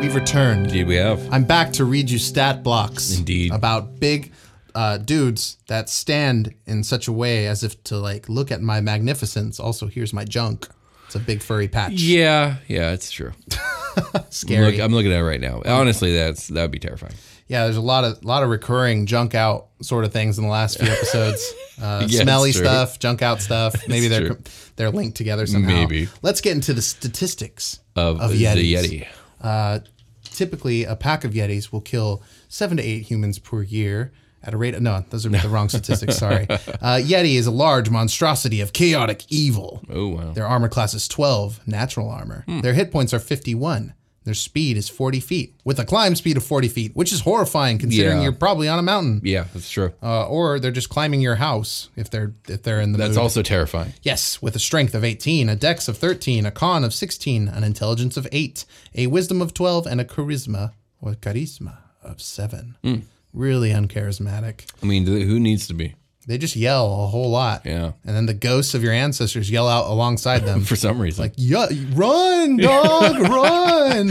We've 0.00 0.14
returned. 0.16 0.66
Indeed, 0.66 0.88
we 0.88 0.96
have. 0.96 1.32
I'm 1.32 1.44
back 1.44 1.72
to 1.74 1.84
read 1.84 2.10
you 2.10 2.18
stat 2.18 2.64
blocks. 2.64 3.16
Indeed. 3.16 3.52
About 3.52 4.00
big 4.00 4.32
uh, 4.74 4.98
dudes 4.98 5.58
that 5.68 5.88
stand 5.88 6.54
in 6.66 6.82
such 6.82 7.06
a 7.06 7.12
way 7.12 7.46
as 7.46 7.62
if 7.62 7.82
to 7.84 7.98
like 7.98 8.28
look 8.28 8.50
at 8.50 8.60
my 8.60 8.80
magnificence. 8.80 9.60
Also, 9.60 9.86
here's 9.86 10.12
my 10.12 10.24
junk. 10.24 10.68
It's 11.12 11.22
a 11.22 11.26
big 11.26 11.42
furry 11.42 11.68
patch. 11.68 11.92
Yeah, 11.92 12.56
yeah, 12.68 12.92
it's 12.92 13.10
true. 13.10 13.32
Scary. 14.30 14.72
Look, 14.72 14.80
I'm 14.80 14.92
looking 14.94 15.12
at 15.12 15.18
it 15.18 15.24
right 15.24 15.40
now. 15.40 15.60
Honestly, 15.66 16.14
that's 16.16 16.48
that 16.48 16.62
would 16.62 16.70
be 16.70 16.78
terrifying. 16.78 17.12
yeah, 17.48 17.64
there's 17.64 17.76
a 17.76 17.82
lot 17.82 18.04
of 18.04 18.24
lot 18.24 18.42
of 18.42 18.48
recurring 18.48 19.04
junk 19.04 19.34
out 19.34 19.66
sort 19.82 20.06
of 20.06 20.12
things 20.14 20.38
in 20.38 20.44
the 20.44 20.50
last 20.50 20.78
few 20.80 20.88
episodes. 20.90 21.52
Uh, 21.82 22.06
Yeah, 22.08 22.22
smelly 22.22 22.52
stuff, 22.52 22.98
junk 23.00 23.22
out 23.22 23.42
stuff. 23.42 23.74
Maybe 23.88 24.06
they're 24.06 24.28
true. 24.28 24.38
they're 24.76 24.90
linked 24.90 25.16
together 25.16 25.46
somehow. 25.46 25.68
Maybe. 25.74 26.08
Let's 26.20 26.40
get 26.40 26.52
into 26.52 26.72
the 26.72 26.82
statistics 26.82 27.80
Of, 27.96 28.20
of 28.20 28.30
the 28.30 28.44
Yeti. 28.44 29.06
Uh, 29.40 29.80
typically, 30.22 30.84
a 30.84 30.94
pack 30.94 31.24
of 31.24 31.32
Yetis 31.32 31.72
will 31.72 31.80
kill 31.80 32.22
seven 32.48 32.76
to 32.76 32.82
eight 32.84 33.02
humans 33.02 33.38
per 33.40 33.62
year 33.62 34.12
at 34.44 34.54
a 34.54 34.56
rate. 34.56 34.80
No, 34.80 35.04
those 35.10 35.24
are 35.26 35.28
the 35.46 35.48
wrong 35.48 35.68
statistics. 35.68 36.16
Sorry. 36.16 36.46
Uh, 36.50 37.00
Yeti 37.02 37.34
is 37.36 37.46
a 37.46 37.50
large 37.50 37.90
monstrosity 37.90 38.60
of 38.60 38.72
chaotic 38.72 39.24
evil. 39.28 39.82
Oh 39.90 40.08
wow. 40.08 40.32
Their 40.32 40.46
armor 40.46 40.68
class 40.68 40.94
is 40.94 41.08
12, 41.08 41.60
natural 41.66 42.08
armor. 42.10 42.44
Hmm. 42.46 42.60
Their 42.60 42.74
hit 42.74 42.90
points 42.90 43.12
are 43.14 43.18
51. 43.18 43.94
Their 44.24 44.34
speed 44.34 44.76
is 44.76 44.88
40 44.88 45.18
feet, 45.18 45.52
with 45.64 45.80
a 45.80 45.84
climb 45.84 46.14
speed 46.14 46.36
of 46.36 46.44
40 46.44 46.68
feet, 46.68 46.92
which 46.94 47.12
is 47.12 47.22
horrifying 47.22 47.78
considering 47.78 48.18
Yeah. 48.18 48.22
you're 48.22 48.32
probably 48.32 48.68
on 48.68 48.78
a 48.78 48.82
mountain. 48.82 49.20
Yeah, 49.24 49.46
that's 49.52 49.68
true. 49.68 49.92
Uh, 50.00 50.28
or 50.28 50.60
they're 50.60 50.70
just 50.70 50.88
climbing 50.90 51.20
your 51.20 51.34
house 51.34 51.88
if 51.96 52.08
they're 52.08 52.32
if 52.48 52.62
they're 52.62 52.80
in 52.80 52.92
the 52.92 52.98
That's 52.98 53.16
mood. 53.16 53.18
also 53.18 53.42
terrifying. 53.42 53.94
Yes, 54.02 54.40
with 54.40 54.54
a 54.54 54.60
strength 54.60 54.94
of 54.94 55.02
18, 55.02 55.48
a 55.48 55.56
dex 55.56 55.88
of 55.88 55.98
13, 55.98 56.46
a 56.46 56.52
con 56.52 56.84
of 56.84 56.94
16, 56.94 57.48
an 57.48 57.64
intelligence 57.64 58.16
of 58.16 58.28
8, 58.30 58.64
a 58.94 59.08
wisdom 59.08 59.42
of 59.42 59.54
12, 59.54 59.88
and 59.88 60.00
a 60.00 60.04
charisma 60.04 60.70
or 61.00 61.14
charisma 61.14 61.78
of 62.04 62.22
7. 62.22 62.76
Hmm. 62.84 62.94
Really 63.32 63.70
uncharismatic. 63.70 64.66
I 64.82 64.86
mean, 64.86 65.06
who 65.06 65.40
needs 65.40 65.66
to 65.68 65.74
be? 65.74 65.94
They 66.26 66.38
just 66.38 66.54
yell 66.54 67.02
a 67.02 67.06
whole 67.08 67.30
lot. 67.30 67.62
Yeah. 67.66 67.92
And 68.04 68.14
then 68.14 68.26
the 68.26 68.34
ghosts 68.34 68.74
of 68.74 68.82
your 68.84 68.92
ancestors 68.92 69.50
yell 69.50 69.66
out 69.66 69.86
alongside 69.90 70.40
them. 70.40 70.60
For 70.64 70.76
some 70.76 71.00
reason. 71.00 71.20
like, 71.22 71.32
yeah, 71.36 71.66
run, 71.94 72.58
dog, 72.58 73.18
run. 73.28 74.06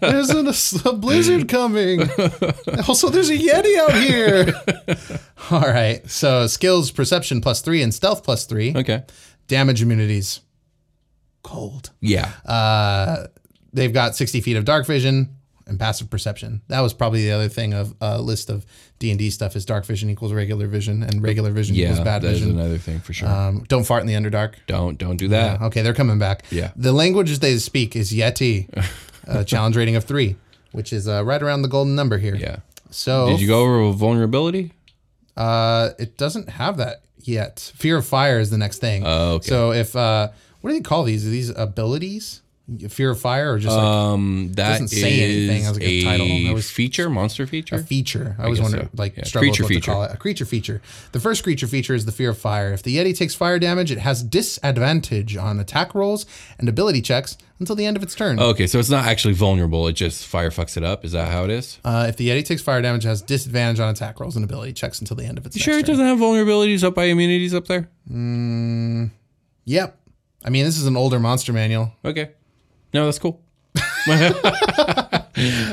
There's 0.00 0.30
a, 0.30 0.88
a 0.88 0.92
blizzard 0.92 1.48
coming. 1.48 2.02
Also, 2.86 3.08
there's 3.08 3.30
a 3.30 3.36
Yeti 3.36 3.76
out 3.78 3.94
here. 3.94 5.18
All 5.50 5.60
right. 5.62 6.08
So 6.08 6.46
skills, 6.46 6.92
perception 6.92 7.40
plus 7.40 7.60
three, 7.60 7.82
and 7.82 7.92
stealth 7.92 8.22
plus 8.22 8.44
three. 8.44 8.72
okay. 8.76 9.02
Damage 9.48 9.82
immunities. 9.82 10.40
Cold. 11.42 11.90
Yeah. 12.00 12.30
Uh, 12.44 13.26
they've 13.72 13.92
got 13.92 14.14
60 14.16 14.40
feet 14.42 14.56
of 14.56 14.64
dark 14.64 14.86
vision 14.86 15.35
and 15.66 15.78
passive 15.78 16.08
perception. 16.08 16.62
That 16.68 16.80
was 16.80 16.94
probably 16.94 17.22
the 17.24 17.32
other 17.32 17.48
thing 17.48 17.74
of 17.74 17.94
a 18.00 18.20
list 18.20 18.50
of 18.50 18.64
D 18.98 19.10
and 19.10 19.18
D 19.18 19.30
stuff 19.30 19.56
is 19.56 19.64
dark 19.64 19.84
vision 19.84 20.08
equals 20.10 20.32
regular 20.32 20.66
vision, 20.66 21.02
and 21.02 21.22
regular 21.22 21.50
vision 21.50 21.74
yeah. 21.74 21.86
equals 21.86 22.00
bad 22.00 22.22
That 22.22 22.32
is 22.32 22.40
vision. 22.40 22.58
another 22.58 22.78
thing 22.78 23.00
for 23.00 23.12
sure. 23.12 23.28
Um, 23.28 23.64
don't 23.68 23.84
fart 23.84 24.02
in 24.02 24.06
the 24.06 24.14
underdark. 24.14 24.54
don't 24.66 24.98
don't 24.98 25.16
do 25.16 25.28
that. 25.28 25.60
Okay, 25.62 25.82
they're 25.82 25.94
coming 25.94 26.18
back. 26.18 26.44
Yeah. 26.50 26.72
The 26.76 26.92
languages 26.92 27.40
they 27.40 27.56
speak 27.58 27.96
is 27.96 28.12
Yeti, 28.12 28.68
a 29.26 29.44
challenge 29.52 29.76
rating 29.76 29.96
of 29.96 30.04
three, 30.04 30.36
which 30.72 30.92
is 30.92 31.08
uh, 31.08 31.24
right 31.24 31.42
around 31.42 31.62
the 31.62 31.68
golden 31.68 31.94
number 31.94 32.18
here. 32.18 32.36
Yeah. 32.36 32.58
So 32.90 33.28
Did 33.28 33.40
you 33.40 33.48
go 33.48 33.62
over 33.62 33.80
a 33.80 33.92
vulnerability? 33.92 34.72
Uh, 35.36 35.90
it 35.98 36.16
doesn't 36.16 36.48
have 36.48 36.78
that 36.78 37.02
yet. 37.18 37.72
Fear 37.76 37.98
of 37.98 38.06
fire 38.06 38.38
is 38.38 38.50
the 38.50 38.58
next 38.58 38.78
thing. 38.78 39.02
Oh, 39.04 39.34
okay. 39.34 39.48
So 39.48 39.72
if 39.72 39.94
uh, 39.94 40.30
what 40.60 40.70
do 40.70 40.76
they 40.76 40.82
call 40.82 41.02
these? 41.02 41.26
Are 41.26 41.30
these 41.30 41.50
abilities? 41.50 42.42
Fear 42.88 43.10
of 43.10 43.20
fire 43.20 43.52
or 43.52 43.58
just 43.60 43.76
like 43.76 43.84
Um, 43.84 44.50
that 44.54 44.72
doesn't 44.72 44.88
say 44.88 45.20
anything 45.22 45.62
is 45.62 45.68
as 45.68 45.76
a 45.76 45.80
good 45.80 46.02
title. 46.02 46.26
I 46.26 46.30
a 46.50 46.52
was- 46.52 46.68
feature, 46.68 47.08
monster 47.08 47.46
feature. 47.46 47.76
a 47.76 47.78
feature? 47.78 48.34
I 48.40 48.44
always 48.44 48.58
guess 48.58 48.72
wonder, 48.72 48.84
so. 48.86 48.88
like, 48.96 49.16
Yeah, 49.16 49.22
creature 49.22 49.62
what 49.62 49.68
to 49.68 49.74
feature. 49.74 49.92
call 49.92 50.02
it. 50.02 50.10
A 50.12 50.16
creature 50.16 50.44
feature. 50.44 50.82
The 51.12 51.20
first 51.20 51.44
creature 51.44 51.68
feature 51.68 51.94
is 51.94 52.06
the 52.06 52.10
fear 52.12 52.30
of 52.30 52.38
fire. 52.38 52.72
If 52.72 52.82
the 52.82 52.96
Yeti 52.96 53.16
takes 53.16 53.36
fire 53.36 53.60
damage, 53.60 53.92
it 53.92 53.98
has 53.98 54.24
disadvantage 54.24 55.36
on 55.36 55.60
attack 55.60 55.94
rolls 55.94 56.26
and 56.58 56.68
ability 56.68 57.02
checks 57.02 57.38
until 57.60 57.76
the 57.76 57.86
end 57.86 57.96
of 57.96 58.02
its 58.02 58.16
turn. 58.16 58.40
Okay, 58.40 58.66
so 58.66 58.80
it's 58.80 58.90
not 58.90 59.04
actually 59.06 59.34
vulnerable. 59.34 59.86
It 59.86 59.92
just 59.92 60.26
fire 60.26 60.50
fucks 60.50 60.76
it 60.76 60.82
up. 60.82 61.04
Is 61.04 61.12
that 61.12 61.30
how 61.30 61.44
it 61.44 61.50
is? 61.50 61.78
Uh, 61.84 62.06
if 62.08 62.16
the 62.16 62.28
Yeti 62.30 62.44
takes 62.44 62.62
fire 62.62 62.82
damage, 62.82 63.04
it 63.04 63.08
has 63.08 63.22
disadvantage 63.22 63.78
on 63.78 63.90
attack 63.90 64.18
rolls 64.18 64.34
and 64.34 64.44
ability 64.44 64.72
checks 64.72 64.98
until 64.98 65.16
the 65.16 65.24
end 65.24 65.38
of 65.38 65.46
its 65.46 65.54
You 65.54 65.62
sure 65.62 65.74
it 65.78 65.86
turn. 65.86 65.92
doesn't 65.98 66.06
have 66.06 66.18
vulnerabilities 66.18 66.82
up 66.82 66.96
by 66.96 67.04
immunities 67.04 67.54
up 67.54 67.68
there? 67.68 67.88
Yep. 69.66 69.98
I 70.44 70.50
mean, 70.50 70.64
this 70.64 70.78
is 70.78 70.86
an 70.86 70.96
older 70.96 71.20
monster 71.20 71.52
manual. 71.52 71.92
Okay. 72.04 72.30
No, 72.92 73.04
that's 73.04 73.18
cool. 73.18 73.42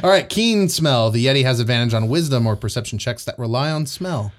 All 0.04 0.10
right, 0.10 0.28
keen 0.28 0.68
smell. 0.68 1.12
The 1.12 1.26
Yeti 1.26 1.44
has 1.44 1.60
advantage 1.60 1.94
on 1.94 2.10
wisdom 2.10 2.46
or 2.46 2.56
perception 2.56 2.98
checks 3.00 3.24
that 3.26 3.38
rely 3.40 3.72
on 3.72 3.86
smell. 3.86 4.34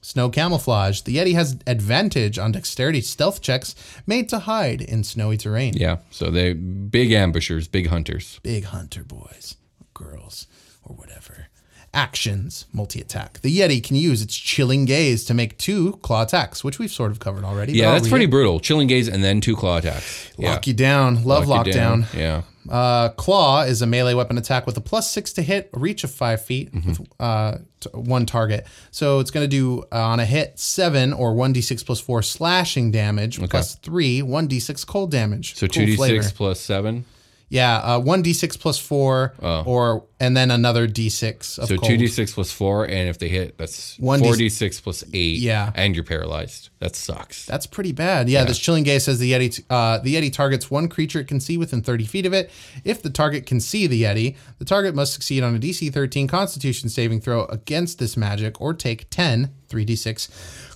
Snow 0.00 0.30
camouflage. 0.30 1.00
The 1.02 1.16
Yeti 1.16 1.34
has 1.34 1.58
advantage 1.66 2.38
on 2.38 2.52
dexterity 2.52 3.00
stealth 3.00 3.42
checks 3.42 3.74
made 4.06 4.28
to 4.28 4.38
hide 4.38 4.80
in 4.80 5.02
snowy 5.02 5.36
terrain. 5.36 5.74
Yeah. 5.76 5.98
So 6.10 6.30
they 6.30 6.52
big 6.52 7.10
ambushers, 7.10 7.66
big 7.66 7.88
hunters. 7.88 8.38
Big 8.42 8.64
hunter 8.64 9.02
boys, 9.02 9.56
or 9.80 9.86
girls, 9.94 10.46
or 10.84 10.94
whatever. 10.94 11.48
Actions, 11.94 12.66
multi 12.72 13.00
attack. 13.00 13.40
The 13.40 13.58
Yeti 13.58 13.82
can 13.82 13.96
use 13.96 14.20
its 14.20 14.36
chilling 14.36 14.84
gaze 14.84 15.24
to 15.24 15.34
make 15.34 15.56
two 15.56 15.92
claw 16.02 16.22
attacks, 16.22 16.62
which 16.62 16.78
we've 16.78 16.90
sort 16.90 17.10
of 17.10 17.20
covered 17.20 17.42
already. 17.44 17.72
Yeah, 17.72 17.92
that's 17.92 18.08
pretty 18.08 18.26
it. 18.26 18.30
brutal. 18.30 18.60
Chilling 18.60 18.86
gaze 18.86 19.08
and 19.08 19.24
then 19.24 19.40
two 19.40 19.56
claw 19.56 19.78
attacks. 19.78 20.30
Yeah. 20.36 20.50
Lock 20.52 20.66
you 20.66 20.74
down. 20.74 21.24
Love 21.24 21.48
Lock 21.48 21.66
lockdown. 21.66 22.12
Yeah. 22.14 22.42
Uh, 22.68 23.10
claw 23.10 23.62
is 23.62 23.80
a 23.80 23.86
melee 23.86 24.12
weapon 24.12 24.36
attack 24.36 24.66
with 24.66 24.76
a 24.76 24.80
plus 24.80 25.10
six 25.10 25.32
to 25.34 25.42
hit, 25.42 25.70
a 25.72 25.78
reach 25.78 26.02
of 26.04 26.10
five 26.10 26.44
feet, 26.44 26.72
Mm-hmm. 26.74 26.88
with 26.90 27.00
uh, 27.20 27.58
t- 27.80 27.88
one 27.94 28.26
target. 28.26 28.66
So 28.90 29.20
it's 29.20 29.30
going 29.30 29.44
to 29.44 29.48
do 29.48 29.84
uh, 29.92 30.02
on 30.02 30.18
a 30.20 30.24
hit 30.26 30.58
seven 30.58 31.12
or 31.12 31.32
one 31.34 31.54
d6 31.54 31.86
plus 31.86 32.00
four 32.00 32.22
slashing 32.22 32.90
damage, 32.90 33.38
plus 33.48 33.76
three 33.76 34.20
one 34.20 34.48
d6 34.48 34.84
cold 34.86 35.10
damage. 35.12 35.54
So 35.54 35.66
Cool 35.68 35.86
two 35.86 35.96
d6 35.96 36.34
plus 36.34 36.60
seven. 36.60 37.04
Yeah, 37.48 37.76
uh, 37.76 38.00
one 38.00 38.24
d6 38.24 38.58
plus 38.58 38.76
four, 38.76 39.32
or 39.40 40.04
and 40.18 40.36
then 40.36 40.50
another 40.50 40.88
d6 40.88 41.58
of 41.58 41.64
Oh. 41.64 41.66
So 41.66 41.76
cold. 41.76 41.84
two 41.90 41.96
d 41.96 42.08
six 42.08 42.32
plus 42.32 42.50
four, 42.50 42.84
and 42.86 43.08
if 43.08 43.18
they 43.20 43.28
hit, 43.28 43.56
that's 43.56 43.96
One 44.00 44.18
four 44.18 44.32
D- 44.32 44.38
d 44.44 44.48
six 44.48 44.80
plus 44.80 45.04
eight. 45.14 45.38
Yeah. 45.38 45.70
and 45.76 45.94
you're 45.94 46.02
paralyzed. 46.04 46.70
That 46.80 46.96
sucks. 46.96 47.46
That's 47.46 47.66
pretty 47.66 47.92
bad. 47.92 48.28
Yeah, 48.28 48.42
this 48.44 48.58
chilling 48.58 48.82
gaze 48.82 49.04
says 49.04 49.20
the 49.20 49.30
Yeti. 49.32 49.62
Uh, 49.70 49.98
the 49.98 50.16
Yeti 50.16 50.32
targets 50.32 50.70
one 50.72 50.88
creature 50.88 51.20
it 51.20 51.28
can 51.28 51.38
see 51.38 51.56
within 51.56 51.82
30 51.82 52.04
feet 52.04 52.26
of 52.26 52.32
it. 52.32 52.50
If 52.84 53.00
the 53.02 53.10
target 53.10 53.46
can 53.46 53.60
see 53.60 53.86
the 53.86 54.02
Yeti, 54.02 54.36
the 54.58 54.64
target 54.64 54.94
must 54.96 55.12
succeed 55.12 55.44
on 55.44 55.54
a 55.54 55.58
DC 55.60 55.92
13 55.92 56.26
Constitution 56.26 56.88
saving 56.88 57.20
throw 57.20 57.44
against 57.44 57.98
this 58.00 58.16
magic, 58.16 58.60
or 58.60 58.74
take 58.74 59.08
10 59.10 59.52
3d6 59.68 60.28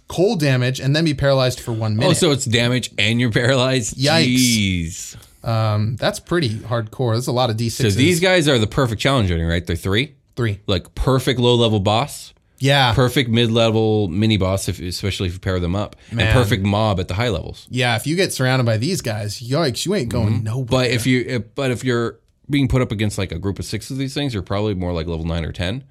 cold 0.06 0.38
damage, 0.40 0.78
and 0.80 0.94
then 0.94 1.04
be 1.04 1.14
paralyzed 1.14 1.58
for 1.60 1.72
one 1.72 1.96
minute. 1.96 2.10
oh, 2.10 2.12
so 2.14 2.30
it's 2.30 2.44
damage 2.44 2.90
and 2.98 3.20
you're 3.20 3.30
paralyzed. 3.32 3.96
Yikes. 3.96 4.36
Jeez. 4.36 5.16
Um, 5.42 5.96
that's 5.96 6.20
pretty 6.20 6.50
hardcore. 6.50 7.14
That's 7.14 7.26
a 7.26 7.32
lot 7.32 7.50
of 7.50 7.56
d6s. 7.56 7.72
So 7.72 7.88
these 7.90 8.20
guys 8.20 8.48
are 8.48 8.58
the 8.58 8.66
perfect 8.66 9.00
challenge 9.00 9.30
rating, 9.30 9.46
right? 9.46 9.66
They're 9.66 9.76
three. 9.76 10.14
three. 10.36 10.60
Like 10.66 10.94
perfect 10.94 11.40
low 11.40 11.54
level 11.54 11.80
boss, 11.80 12.32
Yeah, 12.58 12.92
perfect 12.94 13.30
mid 13.30 13.50
level 13.50 14.08
mini 14.08 14.36
boss, 14.36 14.68
if, 14.68 14.80
especially 14.80 15.28
if 15.28 15.34
you 15.34 15.38
pair 15.40 15.58
them 15.60 15.74
up, 15.74 15.96
Man. 16.12 16.26
and 16.26 16.34
perfect 16.34 16.62
mob 16.64 17.00
at 17.00 17.08
the 17.08 17.14
high 17.14 17.28
levels. 17.30 17.66
yeah. 17.70 17.96
If 17.96 18.06
you 18.06 18.16
get 18.16 18.32
surrounded 18.32 18.64
by 18.66 18.76
these 18.76 19.00
guys, 19.00 19.40
yikes, 19.40 19.86
you 19.86 19.94
ain't 19.94 20.08
going 20.10 20.44
nowhere. 20.44 20.64
Mm-hmm. 20.64 20.70
But 20.70 20.90
if 20.90 21.06
you, 21.06 21.24
if, 21.26 21.54
but 21.54 21.70
if 21.70 21.84
you're 21.84 22.18
being 22.48 22.68
put 22.68 22.82
up 22.82 22.92
against 22.92 23.16
like 23.16 23.32
a 23.32 23.38
group 23.38 23.58
of 23.58 23.64
six 23.64 23.90
of 23.90 23.96
these 23.98 24.12
things, 24.14 24.34
you're 24.34 24.42
probably 24.42 24.74
more 24.74 24.92
like 24.92 25.06
level 25.06 25.24
nine 25.24 25.44
or 25.44 25.52
ten. 25.52 25.84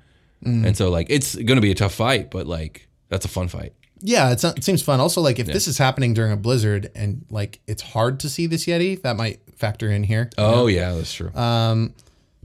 Mm. 0.46 0.66
And 0.68 0.78
so 0.78 0.90
like 0.90 1.08
it's 1.10 1.36
going 1.36 1.56
to 1.58 1.62
be 1.62 1.72
a 1.72 1.76
tough 1.76 1.94
fight, 1.94 2.30
but 2.32 2.46
like 2.48 2.88
that's 3.10 3.26
a 3.26 3.30
fun 3.30 3.48
fight. 3.48 3.74
Yeah, 4.02 4.32
it's, 4.32 4.44
it 4.44 4.64
seems 4.64 4.82
fun. 4.82 5.00
Also, 5.00 5.22
like 5.22 5.40
if 5.40 5.48
this 5.48 5.68
is 5.68 5.78
happening 5.78 6.14
during 6.14 6.32
a 6.32 6.38
blizzard 6.38 6.90
and 6.96 7.26
like 7.30 7.60
it's 7.68 7.82
hard 7.82 8.20
to 8.22 8.30
see 8.30 8.48
this 8.48 8.66
Yeti, 8.66 9.02
that 9.02 9.18
might 9.18 9.40
factor 9.58 9.92
in 9.92 10.04
here. 10.04 10.30
Oh 10.38 10.68
yeah, 10.68 10.94
that's 10.94 11.14
true. 11.14 11.34
Um, 11.36 11.94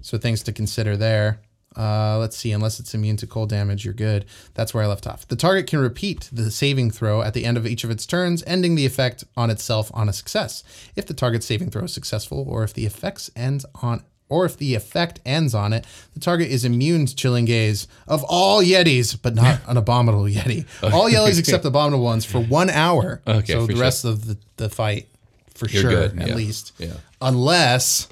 So 0.03 0.19
things 0.19 0.43
to 0.45 0.53
consider 0.53 0.97
there. 0.97 1.41
Uh, 1.77 2.19
let's 2.19 2.37
see. 2.37 2.53
Unless 2.53 2.79
it's 2.79 2.95
immune 2.95 3.17
to 3.17 3.27
cold 3.27 3.49
damage, 3.49 3.85
you're 3.85 3.95
good. 3.95 4.27
That's 4.55 4.73
where 4.73 4.85
I 4.85 4.87
left 4.87 5.07
off. 5.07 5.27
The 5.27 5.35
target 5.35 5.67
can 5.67 5.81
repeat 5.81 6.29
the 6.33 6.51
saving 6.51 6.91
throw 6.93 7.23
at 7.23 7.35
the 7.35 7.45
end 7.45 7.57
of 7.57 7.67
each 7.67 7.83
of 7.85 7.91
its 7.91 8.07
turns, 8.07 8.45
ending 8.47 8.75
the 8.77 8.87
effect 8.87 9.25
on 9.37 9.51
itself 9.51 9.91
on 9.95 10.09
a 10.09 10.13
success. 10.13 10.63
If 10.95 11.07
the 11.07 11.15
target's 11.15 11.47
saving 11.47 11.71
throw 11.71 11.85
is 11.85 11.93
successful, 11.93 12.45
or 12.49 12.63
if 12.63 12.75
the 12.75 12.87
effects 12.87 13.29
ends 13.35 13.67
on 13.83 14.05
or 14.29 14.45
if 14.47 14.57
the 14.57 14.75
effect 14.75 15.21
ends 15.27 15.55
on 15.55 15.73
it, 15.73 15.85
the 16.15 16.21
target 16.21 16.49
is 16.49 16.65
immune 16.65 17.07
to 17.07 17.15
chilling 17.15 17.45
gaze 17.45 17.87
of 18.09 18.25
all 18.25 18.63
Yetis, 18.63 19.17
but 19.21 19.35
not 19.35 19.61
an 19.67 19.77
abominable 19.77 20.25
Yeti. 20.25 20.67
All 20.83 21.11
Yetis 21.11 21.39
except 21.39 21.65
abominable 21.67 22.05
ones 22.05 22.25
for 22.25 22.41
one 22.41 22.71
hour. 22.71 23.21
Okay, 23.27 23.53
so 23.53 23.67
the 23.67 23.73
sure. 23.75 23.83
rest 23.83 24.05
of 24.05 24.27
the, 24.27 24.39
the 24.57 24.69
fight, 24.71 25.09
for 25.55 25.69
You're 25.69 25.83
sure, 25.83 25.91
good, 25.91 26.19
at 26.21 26.29
yeah. 26.29 26.35
least. 26.35 26.73
Yeah. 26.79 26.95
Unless, 27.21 28.09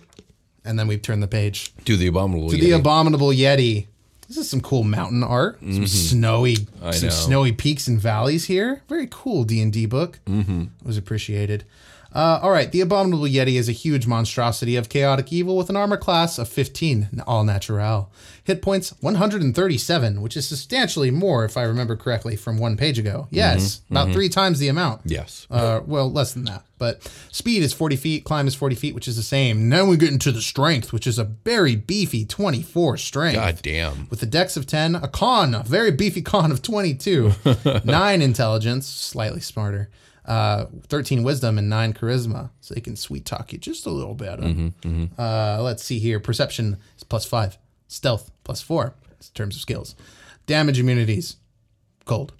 and 0.64 0.78
then 0.78 0.86
we've 0.86 1.02
turned 1.02 1.22
the 1.22 1.28
page 1.28 1.72
To 1.86 1.96
the 1.96 2.06
abominable. 2.06 2.50
to 2.50 2.56
the 2.56 2.70
Yeti. 2.70 2.78
abominable 2.78 3.28
Yeti. 3.28 3.86
This 4.28 4.36
is 4.38 4.48
some 4.48 4.60
cool 4.62 4.82
mountain 4.82 5.22
art, 5.22 5.58
some 5.60 5.86
snowy, 5.86 6.56
Mm-hmm. 6.56 6.86
I 6.86 6.90
some 6.92 7.08
know. 7.08 7.14
snowy 7.14 7.52
peaks 7.52 7.86
and 7.86 8.00
valleys 8.00 8.46
here. 8.46 8.82
Very 8.88 9.06
cool 9.10 9.44
D 9.44 9.60
and 9.60 9.70
D 9.72 9.84
book. 9.86 10.20
Mm-hmm. 10.26 10.64
Was 10.86 10.96
appreciated. 10.96 11.64
Uh, 12.14 12.40
all 12.42 12.50
right, 12.50 12.70
the 12.72 12.80
abominable 12.80 13.24
Yeti 13.24 13.54
is 13.58 13.68
a 13.68 13.72
huge 13.72 14.06
monstrosity 14.06 14.76
of 14.76 14.88
chaotic 14.88 15.32
evil 15.32 15.56
with 15.56 15.70
an 15.70 15.76
armor 15.76 15.96
class 15.96 16.38
of 16.38 16.48
15, 16.48 17.22
all 17.26 17.44
natural. 17.44 18.10
Hit 18.44 18.60
points 18.60 18.92
137, 19.00 20.20
which 20.20 20.36
is 20.36 20.46
substantially 20.46 21.10
more, 21.10 21.44
if 21.44 21.56
I 21.56 21.62
remember 21.62 21.96
correctly, 21.96 22.36
from 22.36 22.58
one 22.58 22.76
page 22.76 22.98
ago. 22.98 23.28
Yes, 23.30 23.82
about 23.90 24.12
three 24.12 24.28
times 24.28 24.58
the 24.58 24.68
amount. 24.68 25.02
Yes. 25.04 25.46
Uh, 25.50 25.80
well, 25.86 26.10
less 26.10 26.32
than 26.34 26.44
that. 26.44 26.64
But 26.76 27.02
speed 27.30 27.62
is 27.62 27.72
40 27.72 27.94
feet, 27.94 28.24
climb 28.24 28.48
is 28.48 28.56
40 28.56 28.74
feet, 28.74 28.94
which 28.94 29.06
is 29.06 29.14
the 29.14 29.22
same. 29.22 29.68
Now 29.68 29.84
we 29.84 29.96
get 29.96 30.10
into 30.10 30.32
the 30.32 30.42
strength, 30.42 30.92
which 30.92 31.06
is 31.06 31.16
a 31.18 31.24
very 31.24 31.76
beefy 31.76 32.24
24 32.24 32.96
strength. 32.96 33.36
God 33.36 33.60
damn. 33.62 34.08
With 34.10 34.20
a 34.22 34.26
dex 34.26 34.56
of 34.56 34.66
10, 34.66 34.96
a 34.96 35.06
con, 35.06 35.54
a 35.54 35.62
very 35.62 35.92
beefy 35.92 36.22
con 36.22 36.50
of 36.50 36.60
22, 36.60 37.32
9 37.84 38.22
intelligence, 38.22 38.88
slightly 38.88 39.40
smarter, 39.40 39.88
uh, 40.24 40.66
13 40.88 41.22
wisdom, 41.22 41.58
and 41.58 41.68
9 41.68 41.92
charisma. 41.94 42.50
So 42.60 42.74
they 42.74 42.80
can 42.80 42.96
sweet 42.96 43.24
talk 43.24 43.52
you 43.52 43.58
just 43.58 43.86
a 43.86 43.90
little 43.90 44.14
bit. 44.14 44.38
Uh, 45.18 45.62
let's 45.62 45.82
see 45.84 45.98
here. 45.98 46.20
Perception 46.20 46.78
is 46.96 47.04
plus 47.04 47.24
5, 47.24 47.58
stealth 47.88 48.30
plus 48.44 48.60
4 48.62 48.94
in 49.10 49.16
terms 49.34 49.56
of 49.56 49.62
skills. 49.62 49.94
Damage 50.46 50.78
immunities, 50.80 51.36
cold. 52.04 52.32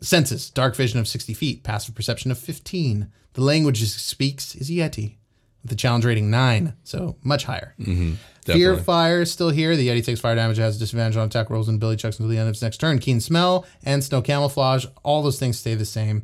Senses, 0.00 0.50
dark 0.50 0.74
vision 0.76 0.98
of 1.00 1.08
60 1.08 1.32
feet, 1.34 1.62
passive 1.62 1.94
perception 1.94 2.30
of 2.30 2.38
15. 2.38 3.10
The 3.34 3.40
language 3.40 3.82
it 3.82 3.86
speaks 3.86 4.54
is 4.54 4.70
Yeti, 4.70 5.14
with 5.62 5.72
a 5.72 5.76
challenge 5.76 6.04
rating 6.04 6.30
9, 6.30 6.74
so 6.84 7.16
much 7.22 7.44
higher. 7.44 7.74
Fear 7.78 8.72
Mm-hmm. 8.72 8.78
of 8.80 8.84
fire 8.84 9.22
is 9.22 9.32
still 9.32 9.48
here. 9.48 9.74
The 9.76 9.88
Yeti 9.88 10.04
takes 10.04 10.20
fire 10.20 10.34
damage, 10.34 10.58
has 10.58 10.78
disadvantage 10.78 11.16
on 11.16 11.26
attack 11.28 11.48
rolls, 11.48 11.68
and 11.68 11.76
ability 11.76 12.02
checks 12.02 12.18
until 12.18 12.28
the 12.30 12.36
end 12.38 12.48
of 12.48 12.52
its 12.52 12.60
next 12.62 12.76
turn. 12.78 12.98
Keen 12.98 13.18
smell 13.20 13.64
and 13.82 14.04
snow 14.04 14.20
camouflage, 14.20 14.84
all 15.02 15.22
those 15.22 15.38
things 15.38 15.58
stay 15.58 15.74
the 15.74 15.86
same. 15.86 16.22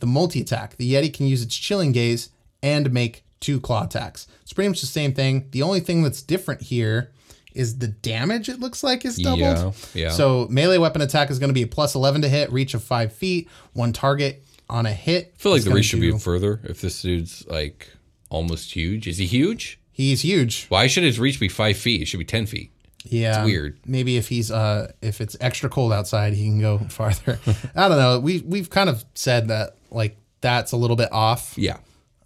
The 0.00 0.06
multi 0.06 0.40
attack, 0.40 0.76
the 0.76 0.92
Yeti 0.92 1.12
can 1.12 1.26
use 1.26 1.42
its 1.42 1.56
chilling 1.56 1.92
gaze 1.92 2.30
and 2.62 2.92
make 2.92 3.24
two 3.40 3.60
claw 3.60 3.84
attacks. 3.84 4.26
It's 4.42 4.52
pretty 4.52 4.68
much 4.68 4.80
the 4.80 4.86
same 4.86 5.14
thing. 5.14 5.48
The 5.50 5.62
only 5.62 5.80
thing 5.80 6.02
that's 6.02 6.22
different 6.22 6.62
here 6.62 7.12
is 7.54 7.78
the 7.78 7.88
damage 7.88 8.48
it 8.48 8.60
looks 8.60 8.82
like 8.82 9.04
is 9.04 9.16
doubled. 9.16 9.74
Yeah, 9.94 10.04
yeah. 10.04 10.10
So 10.10 10.46
melee 10.50 10.78
weapon 10.78 11.02
attack 11.02 11.30
is 11.30 11.38
going 11.38 11.48
to 11.50 11.54
be 11.54 11.62
a 11.62 11.66
plus 11.66 11.94
11 11.94 12.22
to 12.22 12.28
hit, 12.28 12.52
reach 12.52 12.74
of 12.74 12.82
five 12.82 13.12
feet, 13.12 13.48
one 13.72 13.92
target 13.92 14.44
on 14.68 14.86
a 14.86 14.92
hit. 14.92 15.32
I 15.34 15.38
feel 15.42 15.52
like 15.52 15.62
the 15.62 15.70
reach 15.70 15.86
should 15.86 16.00
be 16.00 16.16
further 16.18 16.60
if 16.64 16.80
this 16.80 17.00
dude's 17.02 17.46
like 17.48 17.90
almost 18.28 18.72
huge. 18.74 19.06
Is 19.08 19.18
he 19.18 19.26
huge? 19.26 19.78
He's 19.90 20.20
huge. 20.22 20.66
Why 20.68 20.86
should 20.86 21.02
his 21.02 21.18
reach 21.18 21.40
be 21.40 21.48
five 21.48 21.76
feet? 21.76 22.02
It 22.02 22.04
should 22.06 22.18
be 22.18 22.24
ten 22.24 22.46
feet. 22.46 22.70
Yeah, 23.04 23.40
it's 23.40 23.46
weird. 23.46 23.78
Maybe 23.86 24.16
if 24.16 24.28
he's 24.28 24.50
uh 24.50 24.92
if 25.00 25.20
it's 25.20 25.36
extra 25.40 25.68
cold 25.68 25.92
outside, 25.92 26.34
he 26.34 26.44
can 26.44 26.60
go 26.60 26.78
farther. 26.90 27.38
I 27.74 27.88
don't 27.88 27.98
know. 27.98 28.20
We 28.20 28.40
we've 28.40 28.70
kind 28.70 28.88
of 28.88 29.04
said 29.14 29.48
that 29.48 29.77
like 29.90 30.16
that's 30.40 30.72
a 30.72 30.76
little 30.76 30.96
bit 30.96 31.10
off. 31.12 31.54
Yeah, 31.56 31.78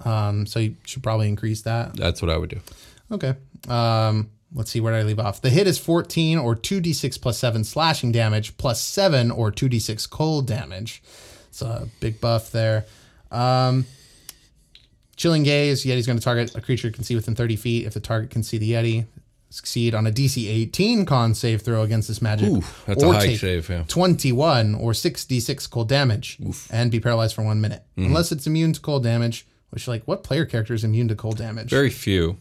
Um, 0.05 0.47
so 0.47 0.59
you 0.61 0.77
should 0.85 1.03
probably 1.03 1.29
increase 1.29 1.63
that. 1.63 1.95
that's 1.97 2.21
what 2.23 2.31
I 2.31 2.37
would 2.37 2.51
do. 2.51 2.61
Okay. 3.11 3.35
Um, 3.69 4.31
let's 4.55 4.71
see 4.71 4.81
where 4.81 4.93
did 4.93 5.01
I 5.01 5.03
leave 5.05 5.19
off. 5.19 5.41
The 5.41 5.51
hit 5.51 5.67
is 5.67 5.79
14 5.79 6.39
or 6.39 6.55
2d6 6.57 7.21
plus 7.21 7.39
7 7.39 7.65
slashing 7.65 8.13
damage 8.13 8.57
plus 8.59 8.81
7 8.83 9.31
or 9.31 9.51
2d6 9.53 10.09
cold 10.11 10.47
damage. 10.47 11.03
It's 11.49 11.63
a 11.63 11.89
big 12.01 12.21
buff 12.21 12.51
there. 12.53 12.85
Um, 13.31 13.87
chilling 15.17 15.43
gaze. 15.43 15.85
Yeti's 15.85 16.07
going 16.07 16.19
to 16.19 16.25
target 16.25 16.55
a 16.55 16.61
creature 16.61 16.89
it 16.89 16.95
can 16.95 17.05
see 17.05 17.15
within 17.15 17.35
30 17.35 17.57
feet. 17.57 17.87
If 17.87 17.95
the 17.95 18.01
target 18.01 18.31
can 18.31 18.43
see 18.43 18.59
the 18.59 18.73
Yeti, 18.73 19.07
succeed 19.53 19.95
on 19.95 20.07
a 20.07 20.11
DC 20.11 20.49
18 20.49 21.05
con 21.05 21.35
save 21.35 21.63
throw 21.63 21.83
against 21.83 22.09
this 22.09 22.23
magic. 22.23 22.49
Ooh, 22.49 22.63
that's 22.87 23.03
a 23.03 23.07
or 23.07 23.15
high 23.15 23.27
take 23.27 23.39
save, 23.39 23.69
yeah. 23.69 23.85
21 23.89 24.75
or 24.75 24.93
6d6 24.93 25.71
cold 25.71 25.89
damage 25.89 26.39
and 26.71 26.91
be 26.91 27.01
paralyzed 27.01 27.35
for 27.35 27.43
one 27.43 27.61
minute. 27.61 27.85
Mm-hmm. 27.97 28.09
Unless 28.09 28.33
it's 28.33 28.47
immune 28.47 28.73
to 28.73 28.81
cold 28.81 29.03
damage, 29.03 29.47
which, 29.71 29.89
like, 29.89 30.03
what 30.05 30.23
player 30.23 30.45
character 30.45 30.75
is 30.75 30.85
immune 30.85 31.09
to 31.09 31.15
cold 31.15 31.39
damage? 31.39 31.71
Very 31.71 31.91
few. 31.91 32.39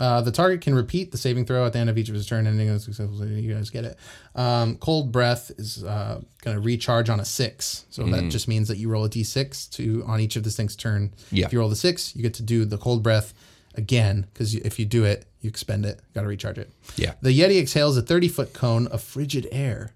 Uh, 0.00 0.20
the 0.20 0.30
target 0.30 0.60
can 0.60 0.74
repeat 0.74 1.10
the 1.10 1.18
saving 1.18 1.44
throw 1.44 1.66
at 1.66 1.72
the 1.72 1.78
end 1.78 1.90
of 1.90 1.98
each 1.98 2.08
of 2.08 2.14
his 2.14 2.26
turn, 2.26 2.46
ending 2.46 2.68
in 2.68 2.78
successful. 2.78 3.26
You 3.26 3.54
guys 3.54 3.70
get 3.70 3.84
it. 3.84 3.98
Um, 4.34 4.76
cold 4.76 5.10
breath 5.10 5.50
is 5.58 5.82
uh, 5.82 6.20
going 6.42 6.56
to 6.56 6.60
recharge 6.60 7.08
on 7.08 7.20
a 7.20 7.24
six, 7.24 7.84
so 7.90 8.04
that 8.04 8.28
just 8.30 8.48
means 8.48 8.68
that 8.68 8.76
you 8.76 8.88
roll 8.88 9.04
a 9.04 9.08
d6 9.08 9.70
to 9.70 10.04
on 10.06 10.20
each 10.20 10.36
of 10.36 10.44
this 10.44 10.56
thing's 10.56 10.76
turn. 10.76 11.12
Yeah. 11.32 11.46
If 11.46 11.52
you 11.52 11.58
roll 11.58 11.68
the 11.68 11.76
six, 11.76 12.14
you 12.14 12.22
get 12.22 12.34
to 12.34 12.42
do 12.42 12.64
the 12.64 12.78
cold 12.78 13.02
breath 13.02 13.34
again 13.74 14.26
because 14.32 14.54
if 14.54 14.78
you 14.78 14.84
do 14.84 15.04
it, 15.04 15.26
you 15.40 15.48
expend 15.48 15.86
it. 15.86 16.00
Got 16.14 16.22
to 16.22 16.26
recharge 16.26 16.58
it. 16.58 16.70
Yeah. 16.96 17.14
The 17.20 17.38
Yeti 17.38 17.58
exhales 17.58 17.96
a 17.96 18.02
30 18.02 18.28
foot 18.28 18.52
cone 18.52 18.86
of 18.88 19.02
frigid 19.02 19.48
air. 19.52 19.92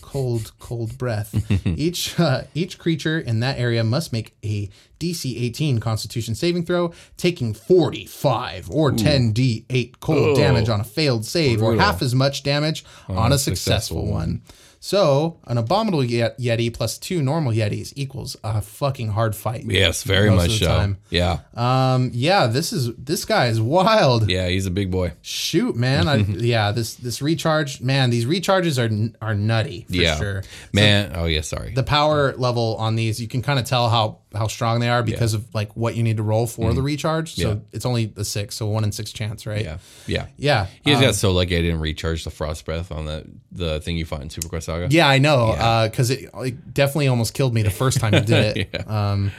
Cold, 0.00 0.52
cold 0.60 0.96
breath. 0.96 1.34
each 1.66 2.18
uh, 2.18 2.44
each 2.54 2.78
creature 2.78 3.18
in 3.18 3.40
that 3.40 3.58
area 3.58 3.82
must 3.82 4.12
make 4.12 4.36
a 4.44 4.70
DC 5.00 5.40
18 5.42 5.80
Constitution 5.80 6.34
saving 6.34 6.64
throw, 6.64 6.92
taking 7.16 7.52
45 7.52 8.70
or 8.70 8.92
10d8 8.92 10.00
cold 10.00 10.36
damage 10.36 10.68
on 10.68 10.80
a 10.80 10.84
failed 10.84 11.26
save, 11.26 11.60
or 11.60 11.76
half 11.76 12.00
as 12.02 12.14
much 12.14 12.44
damage 12.44 12.84
on, 13.08 13.32
a 13.32 13.38
successful, 13.38 13.56
successful 13.56 14.06
one. 14.06 14.42
So, 14.80 15.40
an 15.44 15.58
abominable 15.58 16.00
Yeti 16.00 16.72
plus 16.72 16.98
two 16.98 17.22
normal 17.22 17.52
Yetis 17.52 17.92
equals 17.96 18.36
a 18.44 18.60
fucking 18.60 19.08
hard 19.08 19.34
fight. 19.34 19.64
Yes, 19.66 20.02
very 20.02 20.30
much 20.30 20.58
so. 20.58 20.66
time. 20.66 20.98
Yeah, 21.10 21.40
Um, 21.54 22.10
yeah, 22.12 22.46
this 22.46 22.72
is 22.72 22.94
this 22.96 23.24
guy 23.24 23.46
is 23.46 23.60
wild. 23.60 24.30
yeah, 24.30 24.48
he's 24.48 24.66
a 24.66 24.70
big 24.70 24.90
boy. 24.90 25.12
Shoot, 25.22 25.76
man. 25.76 26.08
I, 26.08 26.16
yeah, 26.28 26.72
this 26.72 26.94
this 26.94 27.20
recharge, 27.20 27.80
man. 27.80 28.10
These 28.10 28.26
recharges 28.26 28.78
are 28.78 29.14
are 29.24 29.34
nutty 29.34 29.86
for 29.88 29.94
yeah, 29.94 30.16
sure. 30.16 30.42
man. 30.72 31.12
oh 31.14 31.26
yeah, 31.26 31.40
sorry. 31.40 31.72
The 31.74 31.82
power 31.82 32.34
level 32.36 32.76
on 32.78 32.96
these, 32.96 33.20
you 33.20 33.28
can 33.28 33.42
kind 33.42 33.58
of 33.58 33.64
tell 33.64 33.88
how 33.88 34.18
how 34.36 34.46
strong 34.46 34.80
they 34.80 34.88
are 34.88 35.02
because 35.02 35.34
of 35.34 35.52
like 35.54 35.76
what 35.76 35.96
you 35.96 36.02
need 36.02 36.16
to 36.18 36.22
roll 36.22 36.46
for 36.46 36.72
the 36.74 36.82
recharge. 36.82 37.34
So 37.34 37.46
Mm. 37.46 37.54
Yeah. 37.54 37.60
it's 37.72 37.86
only 37.86 38.12
a 38.16 38.24
six, 38.24 38.54
so 38.56 38.66
one 38.66 38.84
in 38.84 38.92
six 38.92 39.12
chance, 39.12 39.46
right? 39.46 39.64
yeah, 39.64 39.78
yeah, 40.06 40.26
yeah. 40.36 40.66
He 40.84 40.90
just 40.92 41.02
um, 41.02 41.08
got 41.08 41.14
so 41.14 41.32
lucky 41.32 41.56
I 41.56 41.62
didn't 41.62 41.80
recharge 41.80 42.24
the 42.24 42.30
frost 42.30 42.64
breath 42.64 42.90
on 42.92 43.06
the 43.06 43.24
the 43.52 43.80
thing 43.80 43.96
you 43.96 44.04
fought 44.04 44.22
in 44.22 44.30
Super 44.30 44.48
Quest 44.48 44.66
Saga. 44.66 44.88
Yeah, 44.90 45.08
I 45.08 45.18
know. 45.18 45.86
Because 45.90 46.10
it, 46.10 46.28
it 46.34 46.74
definitely 46.74 47.08
almost 47.08 47.34
killed 47.34 47.54
me 47.54 47.62
the 47.62 47.70
first 47.70 47.98
time 48.00 48.14
you 48.14 48.20
did 48.20 48.56
it. 48.56 48.86
Um, 48.88 49.32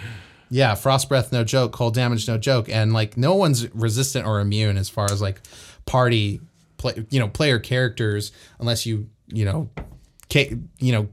yeah, 0.49 0.75
frost 0.75 1.09
breath, 1.09 1.31
no 1.33 1.43
joke. 1.43 1.73
Cold 1.73 1.93
damage, 1.93 2.25
no 2.27 2.37
joke. 2.37 2.69
And 2.69 2.93
like, 2.93 3.17
no 3.17 3.35
one's 3.35 3.69
resistant 3.75 4.25
or 4.25 4.39
immune 4.39 4.77
as 4.77 4.87
far 4.89 5.05
as 5.11 5.21
like 5.21 5.41
party, 5.85 6.39
play, 6.77 7.05
you 7.09 7.19
know, 7.19 7.27
player 7.27 7.59
characters, 7.59 8.31
unless 8.59 8.85
you, 8.85 9.09
you 9.27 9.43
know, 9.43 9.69
ca- 10.31 10.53
you 10.79 10.91
know, 10.93 11.09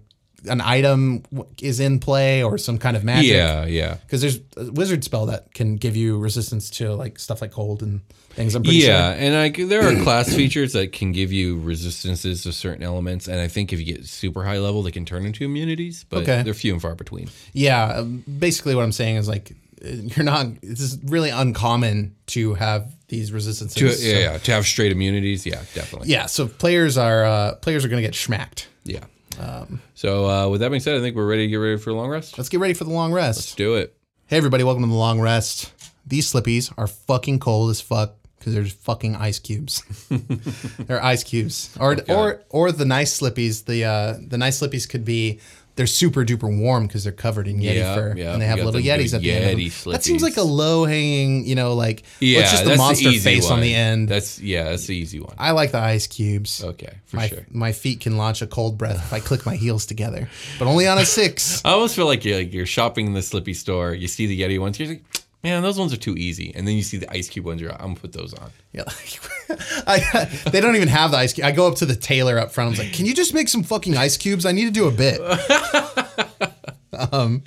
an 0.49 0.61
item 0.61 1.23
is 1.63 1.81
in 1.81 1.99
play 1.99 2.43
or 2.43 2.59
some 2.59 2.79
kind 2.79 2.97
of 2.97 3.05
magic. 3.05 3.31
yeah, 3.33 3.65
yeah. 3.67 3.95
Because 3.95 4.21
there's 4.21 4.39
a 4.57 4.71
wizard 4.73 5.05
spell 5.05 5.27
that 5.27 5.53
can 5.55 5.77
give 5.77 5.97
you 5.97 6.19
resistance 6.19 6.71
to 6.71 6.95
like 6.95 7.19
stuff 7.19 7.41
like 7.41 7.51
cold 7.53 7.83
and 7.83 8.01
things. 8.31 8.55
I'm 8.55 8.63
pretty 8.63 8.79
Yeah, 8.79 9.13
sure. 9.15 9.23
and 9.25 9.35
like 9.35 9.57
there 9.69 9.87
are 9.89 10.03
class 10.05 10.35
features 10.35 10.73
that 10.75 10.93
can 10.93 11.13
give 11.13 11.33
you 11.33 11.59
resistances 11.61 12.43
to 12.43 12.53
certain 12.53 12.83
elements, 12.83 13.29
and 13.29 13.41
I 13.41 13.49
think 13.49 13.73
if 13.73 13.79
you 13.81 13.87
get 13.87 14.07
super 14.07 14.45
high 14.45 14.59
level, 14.59 14.83
they 14.83 14.91
can 14.91 15.05
turn 15.05 15.25
into 15.27 15.45
immunities, 15.45 16.05
but 16.09 16.23
Okay. 16.23 16.43
they're 16.43 16.55
few 16.55 16.73
and 16.73 16.83
far 16.83 16.95
between. 16.95 17.29
Yeah, 17.53 17.85
um, 17.99 18.25
basically 18.39 18.75
what 18.75 18.83
I'm 18.85 18.93
saying 18.93 19.17
is 19.17 19.29
like 19.29 19.53
uh, 19.85 19.89
you're 19.89 20.25
not. 20.25 20.47
This 20.63 20.81
is 20.81 20.99
really 21.05 21.31
uncommon 21.31 22.17
to 22.29 22.55
have 22.55 22.93
these 23.09 23.33
resistances. 23.33 23.77
To, 23.77 23.93
so- 23.93 24.07
yeah, 24.07 24.19
yeah, 24.33 24.39
to 24.39 24.53
have 24.53 24.67
straight 24.67 24.93
immunities, 24.93 25.47
yeah, 25.47 25.63
definitely. 25.75 26.09
yeah. 26.09 26.27
So 26.27 26.49
players 26.49 26.99
are 26.99 27.25
uh, 27.25 27.55
players 27.57 27.85
are 27.85 27.89
gonna 27.89 28.03
get 28.03 28.15
schmacked. 28.15 28.67
yeah. 28.85 29.05
Um, 29.39 29.81
so 29.95 30.29
uh, 30.29 30.49
with 30.49 30.61
that 30.61 30.71
being 30.71 30.81
said, 30.81 30.97
I 30.97 31.01
think 31.01 31.17
we're 31.17 31.27
ready 31.27 31.47
to 31.47 31.51
get 31.51 31.57
ready 31.57 31.79
for 31.79 31.91
a 31.91 31.95
long 31.95 32.09
rest. 32.09 32.39
Let's 32.39 32.49
get 32.49 32.61
ready 32.61 32.75
for 32.75 32.85
the 32.85 32.91
long 32.91 33.13
rest. 33.13 33.39
Let's 33.39 33.55
do 33.55 33.75
it. 33.75 33.97
Hey 34.27 34.37
everybody, 34.37 34.65
welcome 34.65 34.83
to 34.83 34.89
the 34.89 34.95
long 34.95 35.21
rest. 35.21 35.73
These 36.07 36.33
slippies 36.33 36.73
are 36.77 36.87
fucking 36.87 37.39
cold 37.41 37.71
as 37.71 37.81
fuck 37.81 38.15
because 38.39 38.55
there's 38.55 38.73
fucking 38.73 39.17
ice 39.17 39.39
cubes. 39.39 39.83
they're 40.79 41.03
ice 41.03 41.25
cubes, 41.25 41.75
or 41.81 41.97
or 42.09 42.43
or 42.51 42.73
the 42.73 42.85
nice 42.85 43.19
slippies. 43.19 43.65
The 43.65 43.85
uh, 43.85 44.17
the 44.21 44.39
nice 44.39 44.61
slippies 44.61 44.89
could 44.89 45.05
be. 45.05 45.41
They're 45.77 45.89
super 45.89 46.25
duper 46.25 46.57
warm 46.57 46.87
because 46.87 47.03
they're 47.03 47.13
covered 47.13 47.49
in 47.49 47.59
Yeti 47.59 47.77
Yeah, 47.77 47.95
fur, 47.97 48.15
yeah. 48.17 48.33
and 48.33 48.41
they 48.41 48.47
have 48.47 48.61
little 48.61 48.81
Yetis 48.81 49.13
at 49.13 49.23
the 49.23 49.33
end. 49.33 49.61
That 49.93 50.05
seems 50.05 50.23
like 50.23 50.37
a 50.37 50.43
low 50.43 50.85
hanging, 50.85 51.47
you 51.47 51.57
know, 51.57 51.75
like 51.75 52.05
Yeah, 52.21 52.41
let's 52.41 52.51
just 52.53 52.65
the 52.65 52.77
monster 52.77 53.09
easy 53.09 53.19
face 53.19 53.51
on 53.51 53.61
the 53.61 53.75
end. 53.75 54.09
That's 54.09 54.41
yeah, 54.41 54.65
that's 54.65 54.87
the 54.87 54.95
easy 54.97 55.19
one. 55.19 55.35
I 55.37 55.51
like 55.51 55.73
the 55.73 55.81
ice 55.81 56.07
cubes. 56.07 56.63
Okay, 56.63 56.95
for 57.07 57.17
my, 57.17 57.29
sure. 57.29 57.47
my 57.51 57.73
feet 57.73 58.01
can 58.01 58.17
launch 58.17 58.41
a 58.41 58.47
cold 58.47 58.79
breath 58.79 58.97
if 58.97 59.13
I 59.13 59.19
click 59.21 59.45
my 59.47 59.57
heels 59.57 59.85
together, 59.87 60.29
but 60.59 60.69
only 60.69 60.87
on 60.87 60.99
a 60.99 61.05
six. 61.05 61.61
I 61.65 61.71
almost 61.71 61.97
feel 61.97 62.07
like 62.07 62.25
you're 62.25 62.37
like 62.37 62.53
you're 62.53 62.67
shopping 62.67 63.07
in 63.07 63.13
the 63.15 63.23
Slippy 63.23 63.55
store. 63.55 63.95
You 63.95 64.07
see 64.07 64.27
the 64.27 64.41
Yeti 64.41 64.61
ones. 64.61 64.79
You're 64.79 64.91
like, 64.91 65.03
man, 65.45 65.63
those 65.63 65.79
ones 65.79 65.93
are 65.93 65.97
too 65.99 66.15
easy. 66.17 66.53
And 66.57 66.67
then 66.67 66.75
you 66.75 66.83
see 66.83 66.97
the 66.97 67.11
ice 67.13 67.29
cube 67.29 67.45
ones. 67.45 67.61
You're 67.61 67.71
like, 67.71 67.81
I'm 67.81 67.89
gonna 67.89 68.01
put 68.01 68.13
those 68.13 68.35
on. 68.35 68.51
Yeah, 68.73 68.83
I, 69.87 70.25
they 70.51 70.61
don't 70.61 70.75
even 70.75 70.89
have 70.89 71.13
the 71.13 71.19
ice 71.19 71.33
cube. 71.33 71.47
I 71.47 71.53
go 71.53 71.69
up 71.69 71.77
to 71.77 71.87
the 71.87 71.95
tailor 71.95 72.39
up 72.39 72.51
front. 72.51 72.73
I'm 72.73 72.79
like, 72.85 72.93
"Can 72.95 73.07
you 73.07 73.15
just 73.15 73.33
make 73.35 73.49
some 73.49 73.63
fucking 73.63 73.97
ice 73.97 74.17
cubes? 74.17 74.45
I 74.47 74.51
need 74.53 74.65
to 74.65 74.71
do 74.73 74.89
a 74.89 74.91
bit." 74.91 75.21
um, 77.13 77.43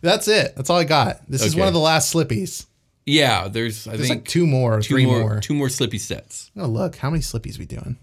that's 0.00 0.28
it. 0.28 0.54
That's 0.56 0.70
all 0.70 0.78
I 0.78 0.84
got. 0.84 1.28
This 1.28 1.42
is 1.42 1.52
Okay. 1.54 1.60
one 1.60 1.68
of 1.68 1.74
the 1.74 1.80
last 1.80 2.14
slippies. 2.14 2.66
Yeah, 3.06 3.48
there's 3.48 3.88
I 3.88 3.96
There's 3.96 4.08
think 4.08 4.20
like 4.22 4.28
two 4.28 4.46
more, 4.46 4.80
two 4.82 4.94
three 4.94 5.06
more, 5.06 5.20
more. 5.20 5.40
two 5.40 5.54
more 5.54 5.70
slippy 5.70 5.98
sets. 5.98 6.50
Oh, 6.56 6.66
look, 6.66 6.96
how 6.96 7.08
many 7.08 7.22
slippies 7.22 7.58
we 7.58 7.64
doing? 7.64 7.96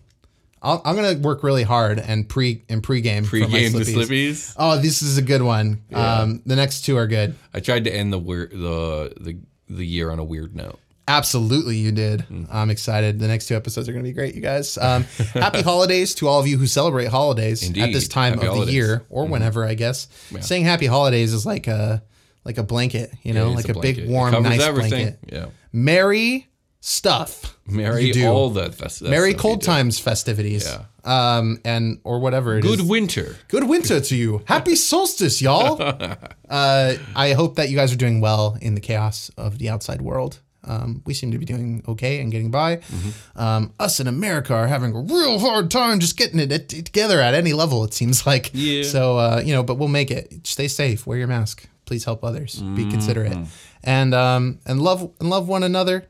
I'll, 0.65 0.82
I'm 0.84 0.95
gonna 0.95 1.17
work 1.19 1.43
really 1.43 1.63
hard 1.63 1.99
and 1.99 2.28
pre 2.28 2.63
and 2.69 2.82
pregame 2.84 3.25
for 3.25 3.38
my 3.38 3.45
Pre-game 3.45 3.71
the 3.73 3.80
slippies. 3.80 4.08
slippies. 4.08 4.56
Oh, 4.58 4.78
this 4.80 5.01
is 5.01 5.17
a 5.17 5.21
good 5.21 5.41
one. 5.41 5.84
Um, 5.93 6.41
the 6.45 6.56
next 6.56 6.82
two 6.82 6.97
are 6.97 7.08
good. 7.08 7.36
I 7.54 7.60
tried 7.60 7.84
to 7.86 7.93
end 7.95 8.12
the 8.12 8.17
weir- 8.19 8.49
the 8.51 9.13
the 9.19 9.38
the 9.69 9.86
year 9.86 10.10
on 10.12 10.19
a 10.19 10.23
weird 10.23 10.56
note. 10.56 10.80
Absolutely, 11.08 11.78
you 11.78 11.91
did. 11.91 12.21
Mm-hmm. 12.21 12.45
I'm 12.51 12.71
excited. 12.71 13.19
The 13.19 13.28
next 13.28 13.45
two 13.47 13.56
episodes 13.56 13.88
are 13.88 13.91
going 13.91 14.04
to 14.04 14.10
be 14.10 14.13
great, 14.13 14.34
you 14.34 14.41
guys. 14.41 14.75
Um, 14.80 15.04
happy 15.36 15.62
holidays 15.62 16.15
to 16.15 16.28
all 16.28 16.39
of 16.39 16.47
you 16.47 16.58
who 16.58 16.65
celebrate 16.65 17.10
holidays 17.10 17.62
at 17.69 17.75
this 17.93 18.08
time 18.08 18.34
Happy 18.34 18.47
of 18.47 18.54
holidays. 18.54 18.73
Mm-hmm. 18.73 18.82
the 18.82 18.88
year 18.88 19.06
or 19.12 19.25
whenever, 19.28 19.63
I 19.65 19.75
guess. 19.75 20.08
Saying 20.41 20.63
happy 20.65 20.88
holidays 20.88 21.32
is 21.32 21.45
like 21.45 21.67
a 21.67 22.01
like 22.43 22.58
a 22.58 22.63
blanket, 22.63 23.12
you 23.21 23.34
know, 23.36 23.47
It's 23.54 23.56
like 23.67 23.69
a, 23.69 23.73
blanket. 23.73 24.01
big 24.01 24.10
warm, 24.10 24.32
nice 24.41 24.62
everything. 24.62 24.89
blanket. 24.89 25.19
Yeah. 25.32 25.45
Merry 25.71 26.47
stuff. 26.89 27.58
Merry 27.67 28.06
you 28.06 28.13
do. 28.13 28.28
all 28.28 28.52
the 28.52 28.71
fest- 28.71 29.02
Merry 29.02 29.34
cold 29.34 29.63
times 29.63 29.98
festivities. 30.00 30.65
Yeah. 30.67 30.84
Um, 31.04 31.60
and 31.65 32.00
or 32.04 32.19
whatever 32.19 32.58
it 32.58 32.65
is. 32.65 32.76
Good 32.78 32.88
winter. 32.88 33.36
Good 33.48 33.67
winter 33.67 34.00
to 34.00 34.15
you. 34.15 34.41
Happy 34.45 34.76
solstice, 34.91 35.41
y'all. 35.41 35.78
Uh, 36.48 36.93
I 37.15 37.34
hope 37.34 37.56
that 37.56 37.69
you 37.71 37.76
guys 37.76 37.91
are 37.91 37.95
doing 37.98 38.21
well 38.21 38.56
in 38.62 38.76
the 38.76 38.80
chaos 38.82 39.32
of 39.36 39.58
the 39.58 39.67
outside 39.67 40.00
world. 40.00 40.41
Um, 40.63 41.02
we 41.04 41.15
seem 41.15 41.32
to 41.32 41.39
be 41.39 41.45
doing 41.45 41.84
okay 41.88 42.19
and 42.21 42.32
getting 42.32 42.52
by. 42.52 42.78
Mm-hmm. 42.78 43.39
Um, 43.41 43.74
us 43.80 44.00
in 44.00 44.06
America 44.08 44.54
are 44.54 44.67
having 44.67 44.93
a 44.95 45.00
real 45.02 45.39
hard 45.39 45.71
time 45.71 46.00
just 46.00 46.17
getting 46.17 46.39
it 46.39 46.52
it 46.52 46.69
together 46.69 47.19
at 47.19 47.34
any 47.34 47.54
level. 47.54 47.84
It 47.84 47.95
seems 47.95 48.28
like. 48.28 48.52
Yeah. 48.54 48.84
So 48.84 49.17
uh, 49.17 49.41
you 49.43 49.54
know, 49.56 49.63
but 49.63 49.80
we'll 49.80 49.88
make 49.89 50.12
it. 50.12 50.45
Stay 50.45 50.67
safe. 50.67 51.08
Wear 51.08 51.17
your 51.17 51.28
mask. 51.28 51.67
Please 51.86 52.06
help 52.06 52.24
others. 52.24 52.62
Be 52.62 52.88
considerate, 52.91 53.32
Mm-hmm. 53.34 53.45
and 53.84 54.13
um, 54.13 54.60
and 54.67 54.80
love 54.82 55.12
and 55.19 55.30
love 55.32 55.48
one 55.48 55.63
another. 55.63 56.06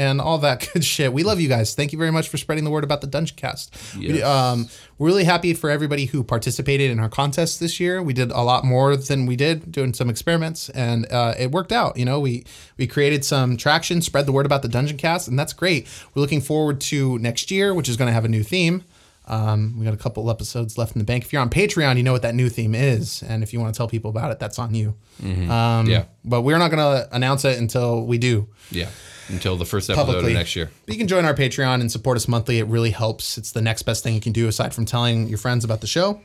And 0.00 0.18
all 0.18 0.38
that 0.38 0.66
good 0.72 0.82
shit. 0.82 1.12
We 1.12 1.24
love 1.24 1.40
you 1.40 1.48
guys. 1.48 1.74
Thank 1.74 1.92
you 1.92 1.98
very 1.98 2.10
much 2.10 2.30
for 2.30 2.38
spreading 2.38 2.64
the 2.64 2.70
word 2.70 2.84
about 2.84 3.02
the 3.02 3.06
Dungeon 3.06 3.36
Cast. 3.36 3.76
We, 4.14 4.22
um, 4.22 4.68
we're 4.96 5.08
really 5.08 5.24
happy 5.24 5.52
for 5.52 5.68
everybody 5.68 6.06
who 6.06 6.24
participated 6.24 6.90
in 6.90 6.98
our 6.98 7.10
contest 7.10 7.60
this 7.60 7.78
year. 7.78 8.02
We 8.02 8.14
did 8.14 8.30
a 8.30 8.40
lot 8.40 8.64
more 8.64 8.96
than 8.96 9.26
we 9.26 9.36
did 9.36 9.70
doing 9.70 9.92
some 9.92 10.08
experiments, 10.08 10.70
and 10.70 11.06
uh, 11.12 11.34
it 11.38 11.50
worked 11.50 11.70
out. 11.70 11.98
You 11.98 12.06
know, 12.06 12.18
we 12.18 12.44
we 12.78 12.86
created 12.86 13.26
some 13.26 13.58
traction, 13.58 14.00
spread 14.00 14.24
the 14.24 14.32
word 14.32 14.46
about 14.46 14.62
the 14.62 14.68
Dungeon 14.68 14.96
Cast, 14.96 15.28
and 15.28 15.38
that's 15.38 15.52
great. 15.52 15.86
We're 16.14 16.22
looking 16.22 16.40
forward 16.40 16.80
to 16.82 17.18
next 17.18 17.50
year, 17.50 17.74
which 17.74 17.88
is 17.88 17.98
going 17.98 18.08
to 18.08 18.14
have 18.14 18.24
a 18.24 18.28
new 18.28 18.42
theme. 18.42 18.84
Um, 19.30 19.76
we 19.78 19.84
got 19.84 19.94
a 19.94 19.96
couple 19.96 20.28
episodes 20.28 20.76
left 20.76 20.96
in 20.96 20.98
the 20.98 21.04
bank. 21.04 21.24
If 21.24 21.32
you're 21.32 21.40
on 21.40 21.50
Patreon, 21.50 21.96
you 21.96 22.02
know 22.02 22.12
what 22.12 22.22
that 22.22 22.34
new 22.34 22.48
theme 22.48 22.74
is, 22.74 23.22
and 23.22 23.42
if 23.44 23.52
you 23.52 23.60
want 23.60 23.72
to 23.72 23.78
tell 23.78 23.86
people 23.86 24.10
about 24.10 24.32
it, 24.32 24.40
that's 24.40 24.58
on 24.58 24.74
you. 24.74 24.96
Um, 25.22 25.86
Yeah. 25.86 26.04
But 26.24 26.42
we're 26.42 26.58
not 26.58 26.70
going 26.72 26.78
to 26.80 27.08
announce 27.14 27.44
it 27.44 27.56
until 27.58 28.04
we 28.04 28.18
do 28.18 28.48
Yeah. 28.70 28.88
Until 29.28 29.56
the 29.56 29.64
first 29.64 29.88
episode 29.88 30.04
publicly 30.06 30.32
of 30.32 30.38
next 30.38 30.56
year. 30.56 30.70
But 30.84 30.94
you 30.94 30.98
can 30.98 31.06
join 31.06 31.24
our 31.24 31.34
Patreon 31.34 31.80
and 31.80 31.90
support 31.92 32.16
us 32.16 32.26
monthly. 32.26 32.58
It 32.58 32.66
really 32.66 32.90
helps. 32.90 33.38
It's 33.38 33.52
the 33.52 33.62
next 33.62 33.82
best 33.84 34.02
thing 34.02 34.14
you 34.14 34.20
can 34.20 34.32
do 34.32 34.48
aside 34.48 34.74
from 34.74 34.84
telling 34.84 35.28
your 35.28 35.38
friends 35.38 35.64
about 35.64 35.80
the 35.80 35.86
show. 35.86 36.20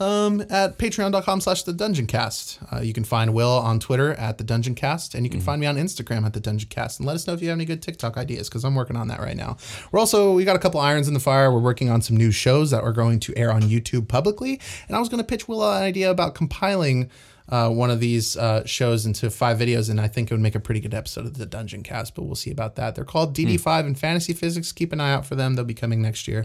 Um, 0.00 0.40
at 0.50 0.78
patreon.com 0.78 1.40
slash 1.40 1.62
the 1.62 1.72
dungeon 1.72 2.06
cast. 2.06 2.58
Uh, 2.72 2.80
you 2.80 2.92
can 2.92 3.04
find 3.04 3.34
Will 3.34 3.50
on 3.50 3.78
Twitter 3.78 4.14
at 4.14 4.38
the 4.38 4.44
dungeon 4.44 4.74
cast, 4.74 5.14
and 5.14 5.24
you 5.24 5.30
can 5.30 5.40
find 5.40 5.60
me 5.60 5.66
on 5.66 5.76
Instagram 5.76 6.24
at 6.24 6.32
the 6.32 6.40
dungeon 6.40 6.68
cast. 6.68 6.98
And 6.98 7.06
let 7.06 7.14
us 7.14 7.26
know 7.26 7.34
if 7.34 7.42
you 7.42 7.48
have 7.50 7.56
any 7.56 7.64
good 7.64 7.82
TikTok 7.82 8.16
ideas 8.16 8.48
because 8.48 8.64
I'm 8.64 8.74
working 8.74 8.96
on 8.96 9.08
that 9.08 9.20
right 9.20 9.36
now. 9.36 9.56
We're 9.92 10.00
also, 10.00 10.32
we 10.32 10.44
got 10.44 10.56
a 10.56 10.58
couple 10.58 10.80
irons 10.80 11.08
in 11.08 11.14
the 11.14 11.20
fire. 11.20 11.52
We're 11.52 11.60
working 11.60 11.90
on 11.90 12.02
some 12.02 12.16
new 12.16 12.32
shows 12.32 12.70
that 12.70 12.82
are 12.82 12.92
going 12.92 13.20
to 13.20 13.36
air 13.36 13.52
on 13.52 13.62
YouTube 13.62 14.08
publicly. 14.08 14.60
And 14.88 14.96
I 14.96 15.00
was 15.00 15.08
going 15.08 15.22
to 15.22 15.26
pitch 15.26 15.46
Will 15.46 15.62
an 15.62 15.82
idea 15.82 16.10
about 16.10 16.34
compiling 16.34 17.10
uh, 17.48 17.68
one 17.68 17.90
of 17.90 18.00
these 18.00 18.36
uh, 18.36 18.64
shows 18.64 19.04
into 19.04 19.28
five 19.28 19.58
videos, 19.58 19.90
and 19.90 20.00
I 20.00 20.08
think 20.08 20.30
it 20.30 20.34
would 20.34 20.40
make 20.40 20.54
a 20.54 20.60
pretty 20.60 20.80
good 20.80 20.94
episode 20.94 21.26
of 21.26 21.36
the 21.36 21.44
Dungeon 21.44 21.82
Cast. 21.82 22.14
But 22.14 22.22
we'll 22.22 22.34
see 22.34 22.50
about 22.50 22.76
that. 22.76 22.94
They're 22.94 23.04
called 23.04 23.36
DD5 23.36 23.80
and 23.86 23.98
Fantasy 23.98 24.32
Physics. 24.32 24.72
Keep 24.72 24.92
an 24.92 25.00
eye 25.00 25.12
out 25.12 25.26
for 25.26 25.34
them. 25.34 25.54
They'll 25.54 25.64
be 25.64 25.74
coming 25.74 26.00
next 26.00 26.26
year. 26.26 26.42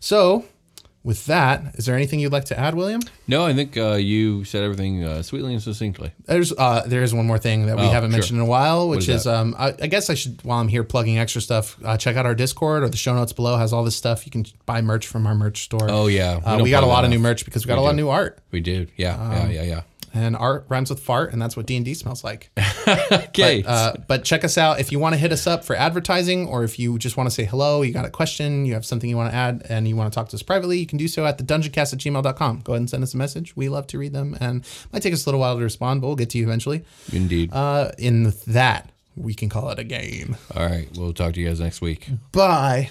So, 0.00 0.44
with 1.04 1.26
that, 1.26 1.74
is 1.76 1.84
there 1.84 1.94
anything 1.94 2.18
you'd 2.18 2.32
like 2.32 2.46
to 2.46 2.58
add, 2.58 2.74
William? 2.74 3.02
No, 3.28 3.44
I 3.44 3.52
think 3.52 3.76
uh, 3.76 3.92
you 3.92 4.42
said 4.44 4.62
everything 4.64 5.04
uh, 5.04 5.22
sweetly 5.22 5.52
and 5.52 5.62
succinctly. 5.62 6.12
There's 6.24 6.50
uh, 6.52 6.82
there 6.86 7.02
is 7.02 7.12
one 7.14 7.26
more 7.26 7.38
thing 7.38 7.66
that 7.66 7.76
we 7.76 7.82
Oh, 7.82 7.90
haven't 7.90 8.10
sure. 8.10 8.18
mentioned 8.18 8.38
in 8.38 8.42
a 8.42 8.48
while, 8.48 8.88
which 8.88 9.08
is 9.08 9.20
is, 9.20 9.26
um, 9.26 9.54
I, 9.58 9.74
I 9.82 9.86
guess 9.86 10.08
I 10.08 10.14
should 10.14 10.42
while 10.44 10.58
I'm 10.60 10.68
here 10.68 10.82
plugging 10.82 11.18
extra 11.18 11.42
stuff, 11.42 11.76
uh, 11.84 11.96
check 11.98 12.16
out 12.16 12.24
our 12.24 12.34
Discord 12.34 12.82
or 12.82 12.88
the 12.88 12.96
show 12.96 13.14
notes 13.14 13.34
below 13.34 13.56
has 13.58 13.72
all 13.72 13.84
this 13.84 13.94
stuff. 13.96 14.24
You 14.24 14.32
can 14.32 14.46
buy 14.64 14.80
merch 14.80 15.06
from 15.06 15.26
our 15.26 15.34
merch 15.34 15.62
store. 15.64 15.86
Oh, 15.90 16.06
yeah. 16.06 16.38
We 16.38 16.42
uh, 16.44 16.62
we 16.64 16.70
got 16.70 16.82
a 16.82 16.86
lot 16.86 17.04
of 17.04 17.10
new 17.10 17.18
merch 17.18 17.44
because 17.44 17.66
we 17.66 17.68
got 17.68 17.74
We 17.74 17.80
a 17.80 17.82
lot 17.82 17.90
of 17.90 17.96
new 17.96 18.08
art, 18.08 18.38
We 18.50 18.60
did. 18.60 18.90
Yeah. 18.96 19.14
Um, 19.14 19.50
yeah. 19.50 19.62
Yeah. 19.62 19.62
Yeah. 19.62 19.80
And 20.14 20.36
art 20.36 20.64
rhymes 20.68 20.88
with 20.88 21.00
fart, 21.00 21.32
and 21.32 21.42
that's 21.42 21.56
what 21.56 21.66
D 21.66 21.76
and 21.76 21.84
D 21.84 21.92
smells 21.94 22.24
like. 22.24 22.50
Okay. 23.34 23.64
Uh, 23.66 23.94
but 24.06 24.24
check 24.24 24.44
us 24.44 24.56
out 24.58 24.78
if 24.78 24.92
you 24.92 24.98
want 24.98 25.14
to 25.14 25.18
hit 25.18 25.32
us 25.32 25.46
up 25.46 25.64
for 25.64 25.74
advertising 25.74 26.46
or 26.46 26.62
if 26.64 26.78
you 26.78 26.98
just 26.98 27.16
want 27.16 27.28
to 27.28 27.34
say 27.34 27.44
hello, 27.44 27.82
you 27.82 27.92
got 27.92 28.04
a 28.04 28.10
question, 28.10 28.64
you 28.66 28.74
have 28.74 28.84
something 28.84 29.08
you 29.10 29.16
want 29.16 29.30
to 29.30 29.36
add, 29.36 29.64
and 29.68 29.88
you 29.88 29.96
want 29.96 30.12
to 30.12 30.14
talk 30.14 30.28
to 30.28 30.36
us 30.36 30.42
privately, 30.42 30.78
you 30.78 30.86
can 30.86 30.98
do 30.98 31.08
so 31.08 31.24
at 31.26 31.38
the 31.38 31.44
dungeoncast 31.44 31.92
at 31.94 31.98
gmail.com. 31.98 32.60
Go 32.60 32.72
ahead 32.74 32.80
and 32.80 32.90
send 32.90 33.02
us 33.02 33.14
a 33.14 33.16
message. 33.16 33.56
We 33.56 33.68
love 33.68 33.86
to 33.88 33.98
read 33.98 34.12
them, 34.12 34.36
and 34.40 34.62
it 34.64 34.86
might 34.92 35.02
take 35.02 35.14
us 35.14 35.24
a 35.24 35.28
little 35.28 35.40
while 35.40 35.56
to 35.56 35.62
respond, 35.62 36.00
but 36.02 36.06
we'll 36.08 36.16
get 36.16 36.30
to 36.30 36.38
you 36.38 36.44
eventually. 36.44 36.84
Indeed. 37.12 37.50
Uh, 37.52 37.90
in 37.98 38.32
that, 38.46 38.90
we 39.16 39.34
can 39.34 39.48
call 39.48 39.70
it 39.70 39.78
a 39.78 39.84
game. 39.84 40.36
All 40.54 40.66
right. 40.66 40.88
We'll 40.96 41.12
talk 41.12 41.34
to 41.34 41.40
you 41.40 41.48
guys 41.48 41.60
next 41.60 41.80
week. 41.80 42.08
Bye. 42.32 42.90